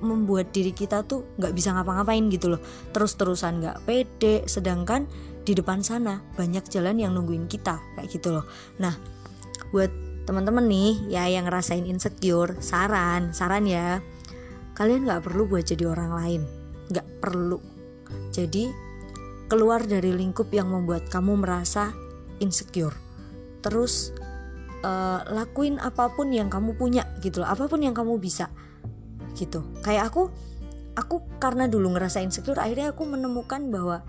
membuat 0.00 0.52
diri 0.52 0.76
kita 0.76 1.04
tuh 1.04 1.24
nggak 1.40 1.52
bisa 1.56 1.72
ngapa-ngapain 1.72 2.26
gitu 2.28 2.52
loh. 2.56 2.60
Terus-terusan 2.92 3.62
nggak 3.62 3.78
pede 3.88 4.44
sedangkan 4.44 5.08
di 5.46 5.54
depan 5.54 5.80
sana 5.80 6.20
banyak 6.34 6.66
jalan 6.66 6.98
yang 6.98 7.14
nungguin 7.14 7.46
kita 7.46 7.78
kayak 7.96 8.08
gitu 8.10 8.34
loh. 8.34 8.44
Nah 8.82 8.92
buat 9.70 9.88
teman-teman 10.26 10.66
nih 10.66 10.92
ya 11.06 11.30
yang 11.30 11.46
ngerasain 11.46 11.86
insecure 11.86 12.58
saran 12.58 13.30
saran 13.30 13.64
ya. 13.64 14.02
Kalian 14.76 15.08
nggak 15.08 15.24
perlu 15.24 15.48
buat 15.48 15.64
jadi 15.64 15.88
orang 15.88 16.12
lain. 16.12 16.42
Nggak 16.92 17.06
perlu. 17.22 17.58
Jadi 18.34 18.68
keluar 19.46 19.86
dari 19.86 20.10
lingkup 20.12 20.50
yang 20.50 20.68
membuat 20.68 21.08
kamu 21.08 21.40
merasa 21.40 21.94
insecure. 22.42 22.92
Terus 23.64 24.12
eh, 24.84 25.20
lakuin 25.32 25.80
apa 25.80 26.12
pun 26.12 26.28
yang 26.34 26.52
kamu 26.52 26.76
punya 26.76 27.08
gitu 27.24 27.40
loh. 27.40 27.48
Apa 27.48 27.70
pun 27.70 27.80
yang 27.80 27.96
kamu 27.96 28.20
bisa 28.20 28.52
gitu. 29.36 29.62
Kayak 29.84 30.10
aku 30.10 30.32
aku 30.96 31.20
karena 31.36 31.68
dulu 31.68 31.92
ngerasa 31.92 32.24
insecure 32.24 32.56
akhirnya 32.56 32.96
aku 32.96 33.04
menemukan 33.04 33.68
bahwa 33.68 34.00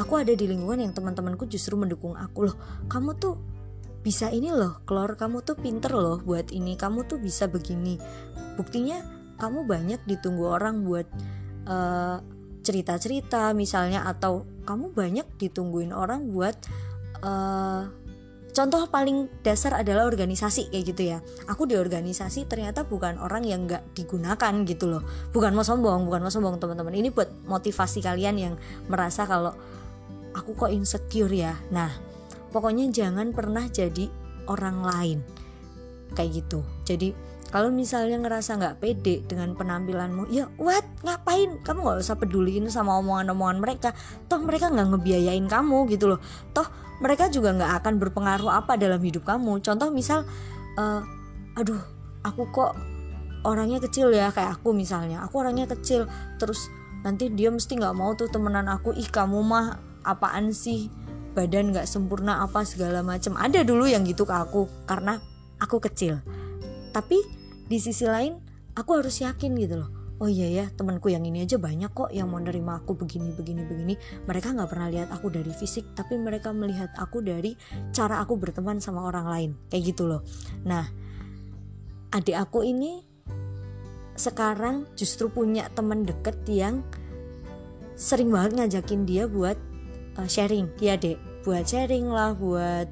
aku 0.00 0.18
ada 0.18 0.32
di 0.32 0.48
lingkungan 0.48 0.80
yang 0.80 0.92
teman-temanku 0.96 1.44
justru 1.46 1.76
mendukung 1.76 2.16
aku 2.16 2.50
loh. 2.50 2.56
Kamu 2.88 3.14
tuh 3.20 3.36
bisa 4.04 4.28
ini 4.28 4.52
loh 4.52 4.84
keluar 4.84 5.16
kamu 5.16 5.44
tuh 5.44 5.56
pinter 5.60 5.92
loh 5.92 6.18
buat 6.24 6.50
ini. 6.50 6.74
Kamu 6.74 7.04
tuh 7.04 7.20
bisa 7.20 7.46
begini. 7.46 8.00
Buktinya 8.56 9.04
kamu 9.36 9.68
banyak 9.68 10.00
ditunggu 10.08 10.48
orang 10.48 10.82
buat 10.82 11.06
eh, 11.68 12.18
cerita-cerita 12.64 13.52
misalnya 13.52 14.08
atau 14.08 14.48
kamu 14.64 14.96
banyak 14.96 15.26
ditungguin 15.36 15.92
orang 15.92 16.32
buat 16.32 16.56
eh, 17.20 17.82
contoh 18.54 18.86
paling 18.86 19.26
dasar 19.42 19.74
adalah 19.74 20.06
organisasi 20.06 20.70
kayak 20.70 20.84
gitu 20.94 21.02
ya. 21.10 21.18
Aku 21.50 21.66
di 21.66 21.74
organisasi 21.74 22.46
ternyata 22.46 22.86
bukan 22.86 23.18
orang 23.18 23.42
yang 23.42 23.66
nggak 23.66 23.98
digunakan 23.98 24.54
gitu 24.64 24.86
loh. 24.86 25.02
Bukan 25.34 25.52
mau 25.52 25.66
sombong 25.66 26.06
bukan 26.06 26.22
mau 26.22 26.32
sombong 26.32 26.62
teman-teman. 26.62 26.94
Ini 26.94 27.10
buat 27.10 27.28
motivasi 27.44 28.00
kalian 28.00 28.36
yang 28.38 28.54
merasa 28.86 29.26
kalau 29.26 29.52
aku 30.32 30.54
kok 30.54 30.70
insecure 30.70 31.34
ya. 31.34 31.58
Nah 31.74 31.90
pokoknya 32.54 32.88
jangan 32.94 33.34
pernah 33.34 33.66
jadi 33.66 34.06
orang 34.46 34.86
lain. 34.86 35.18
Kayak 36.14 36.46
gitu. 36.46 36.62
Jadi 36.86 37.10
kalau 37.54 37.70
misalnya 37.70 38.18
ngerasa 38.18 38.58
nggak 38.58 38.76
pede 38.82 39.22
dengan 39.30 39.54
penampilanmu 39.54 40.26
ya 40.26 40.50
what? 40.58 40.82
Ngapain? 41.06 41.62
Kamu 41.62 41.86
nggak 41.86 42.02
usah 42.02 42.18
peduliin 42.18 42.66
sama 42.66 42.98
omongan-omongan 42.98 43.62
mereka. 43.62 43.94
Toh 44.26 44.42
mereka 44.42 44.74
nggak 44.74 44.90
ngebiayain 44.90 45.46
kamu 45.46 45.86
gitu 45.94 46.10
loh. 46.10 46.18
Toh 46.50 46.66
mereka 46.98 47.30
juga 47.30 47.54
nggak 47.54 47.78
akan 47.78 48.02
berpengaruh 48.02 48.50
apa 48.50 48.74
dalam 48.74 48.98
hidup 48.98 49.22
kamu. 49.22 49.62
Contoh 49.62 49.86
misal 49.94 50.26
eh, 50.74 51.00
aduh 51.54 51.78
aku 52.26 52.42
kok 52.50 52.74
orangnya 53.46 53.78
kecil 53.78 54.10
ya 54.10 54.34
kayak 54.34 54.58
aku 54.58 54.74
misalnya. 54.74 55.22
Aku 55.22 55.38
orangnya 55.38 55.70
kecil 55.70 56.10
terus 56.42 56.66
nanti 57.06 57.30
dia 57.30 57.54
mesti 57.54 57.78
nggak 57.78 57.94
mau 57.94 58.18
tuh 58.18 58.26
temenan 58.34 58.66
aku. 58.66 58.98
Ih 58.98 59.06
kamu 59.06 59.46
mah 59.46 59.78
apaan 60.02 60.50
sih? 60.50 60.90
Badan 61.38 61.70
nggak 61.70 61.86
sempurna 61.86 62.42
apa 62.42 62.66
segala 62.66 63.06
macam 63.06 63.38
ada 63.38 63.62
dulu 63.62 63.86
yang 63.86 64.02
gitu 64.02 64.26
ke 64.26 64.34
aku 64.34 64.66
karena 64.90 65.22
aku 65.62 65.78
kecil. 65.78 66.18
Tapi 66.90 67.43
di 67.64 67.78
sisi 67.80 68.04
lain 68.04 68.36
aku 68.76 69.00
harus 69.00 69.22
yakin 69.22 69.52
gitu 69.56 69.80
loh. 69.80 69.90
Oh 70.22 70.30
iya 70.30 70.46
ya 70.46 70.64
temanku 70.70 71.10
yang 71.10 71.26
ini 71.26 71.42
aja 71.42 71.58
banyak 71.58 71.90
kok 71.90 72.14
yang 72.14 72.30
mau 72.30 72.38
nerima 72.38 72.78
aku 72.78 72.94
begini 72.94 73.34
begini 73.34 73.66
begini. 73.66 73.94
Mereka 74.30 74.54
nggak 74.54 74.70
pernah 74.70 74.86
lihat 74.86 75.10
aku 75.10 75.26
dari 75.26 75.50
fisik 75.50 75.90
tapi 75.98 76.14
mereka 76.14 76.54
melihat 76.54 76.94
aku 76.94 77.18
dari 77.18 77.58
cara 77.90 78.22
aku 78.22 78.38
berteman 78.38 78.78
sama 78.78 79.02
orang 79.10 79.26
lain. 79.26 79.50
Kayak 79.68 79.82
gitu 79.90 80.06
loh. 80.06 80.22
Nah 80.62 80.86
adik 82.14 82.38
aku 82.38 82.62
ini 82.62 83.02
sekarang 84.14 84.86
justru 84.94 85.26
punya 85.26 85.66
teman 85.74 86.06
deket 86.06 86.38
yang 86.46 86.86
sering 87.98 88.30
banget 88.30 88.62
ngajakin 88.62 89.02
dia 89.02 89.26
buat 89.26 89.58
uh, 90.18 90.28
sharing. 90.30 90.70
Ya 90.78 90.94
dek. 90.94 91.18
Buat 91.42 91.66
sharing 91.66 92.06
lah 92.06 92.38
buat 92.38 92.86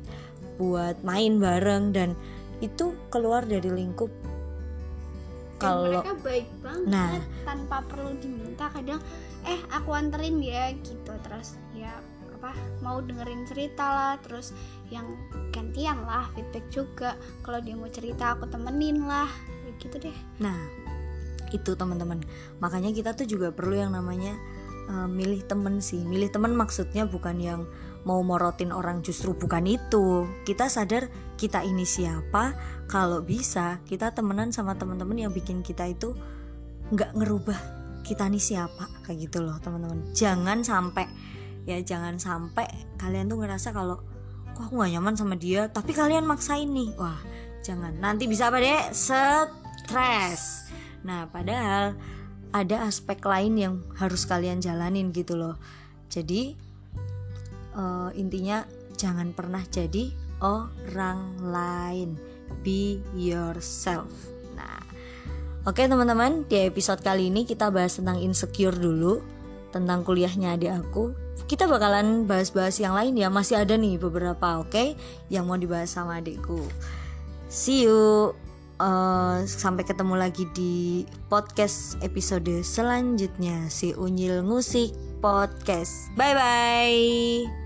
buat 0.59 0.99
main 1.07 1.39
bareng. 1.39 1.95
Dan 1.95 2.19
itu 2.59 2.99
keluar 3.15 3.47
dari 3.47 3.71
lingkup 3.71 4.11
kalau 5.63 5.87
mereka 5.87 6.13
baik 6.21 6.49
banget 6.59 6.91
Nah. 6.91 7.11
tanpa 7.47 7.77
perlu 7.87 8.11
diminta 8.19 8.67
kadang 8.75 8.99
eh 9.47 9.59
aku 9.71 9.91
anterin 9.95 10.43
ya 10.43 10.75
gitu 10.83 11.13
terus 11.23 11.55
ya 11.73 11.95
apa 12.37 12.53
mau 12.83 12.99
dengerin 12.99 13.47
cerita 13.47 13.87
lah 13.87 14.15
terus 14.19 14.51
yang 14.91 15.07
gantian 15.55 16.03
lah 16.03 16.27
feedback 16.35 16.67
juga 16.75 17.15
kalau 17.47 17.63
dia 17.63 17.79
mau 17.79 17.87
cerita 17.87 18.35
aku 18.35 18.51
temenin 18.51 19.07
lah 19.07 19.31
ya 19.63 19.71
gitu 19.79 19.97
deh 20.03 20.17
Nah, 20.43 20.59
itu 21.55 21.71
teman-teman. 21.79 22.19
Makanya 22.59 22.91
kita 22.91 23.15
tuh 23.15 23.29
juga 23.29 23.55
perlu 23.55 23.79
yang 23.79 23.95
namanya 23.95 24.35
uh, 24.91 25.07
milih 25.07 25.47
temen 25.47 25.79
sih. 25.79 26.03
Milih 26.03 26.33
temen 26.33 26.57
maksudnya 26.57 27.07
bukan 27.07 27.37
yang 27.39 27.61
mau 28.03 28.21
morotin 28.23 28.75
orang 28.75 29.01
justru 29.01 29.35
bukan 29.35 29.67
itu. 29.67 30.27
Kita 30.43 30.67
sadar 30.67 31.07
kita 31.39 31.63
ini 31.63 31.87
siapa. 31.87 32.55
Kalau 32.91 33.23
bisa 33.23 33.81
kita 33.89 34.13
temenan 34.13 34.51
sama 34.51 34.77
teman-teman 34.79 35.29
yang 35.29 35.33
bikin 35.33 35.63
kita 35.65 35.89
itu 35.89 36.13
nggak 36.93 37.17
ngerubah 37.17 37.59
kita 38.03 38.27
nih 38.27 38.43
siapa 38.43 38.91
kayak 39.07 39.31
gitu 39.31 39.43
loh 39.43 39.57
teman-teman. 39.63 40.13
Jangan 40.13 40.61
sampai 40.67 41.07
ya 41.63 41.79
jangan 41.79 42.19
sampai 42.19 42.67
kalian 42.99 43.31
tuh 43.31 43.39
ngerasa 43.39 43.71
kalau 43.71 44.03
kok 44.53 44.69
aku 44.69 44.83
gak 44.83 44.93
nyaman 44.93 45.15
sama 45.17 45.35
dia 45.39 45.71
tapi 45.71 45.95
kalian 45.95 46.27
maksain 46.27 46.69
nih 46.69 46.91
wah 46.99 47.19
jangan 47.63 47.95
nanti 48.03 48.27
bisa 48.27 48.51
apa 48.51 48.59
deh 48.59 48.83
stres 48.91 50.69
nah 51.07 51.31
padahal 51.31 51.95
ada 52.53 52.85
aspek 52.85 53.23
lain 53.25 53.55
yang 53.57 53.75
harus 53.97 54.29
kalian 54.29 54.61
jalanin 54.61 55.15
gitu 55.15 55.39
loh 55.39 55.57
jadi 56.13 56.59
uh, 57.77 58.11
intinya 58.17 58.65
jangan 58.97 59.35
pernah 59.35 59.63
jadi 59.69 60.13
orang 60.43 61.41
lain. 61.41 62.19
Be 62.61 63.01
yourself. 63.17 64.11
Nah 64.55 64.83
oke 65.65 65.79
okay, 65.79 65.87
teman-teman 65.89 66.45
di 66.47 66.69
episode 66.69 67.01
kali 67.01 67.33
ini 67.33 67.49
kita 67.49 67.73
bahas 67.73 67.97
tentang 67.97 68.21
insecure 68.21 68.77
dulu 68.77 69.23
tentang 69.73 70.05
kuliahnya 70.05 70.55
adik 70.55 70.73
aku. 70.85 71.17
Kita 71.49 71.65
bakalan 71.65 72.29
bahas-bahas 72.29 72.77
yang 72.79 72.93
lain 72.93 73.17
ya 73.17 73.33
masih 73.33 73.61
ada 73.61 73.75
nih 73.75 73.97
beberapa 73.97 74.61
oke 74.61 74.69
okay, 74.69 74.95
yang 75.33 75.49
mau 75.49 75.57
dibahas 75.57 75.91
sama 75.93 76.21
adikku. 76.21 76.61
See 77.49 77.89
you. 77.89 78.37
Uh, 78.83 79.47
sampai 79.47 79.87
ketemu 79.87 80.19
lagi 80.19 80.43
di 80.59 81.07
podcast 81.31 81.95
episode 82.03 82.51
selanjutnya. 82.67 83.71
Si 83.71 83.95
Unyil 83.95 84.43
Musik 84.43 84.91
Podcast. 85.23 86.11
Bye 86.19 86.35
bye 86.35 87.62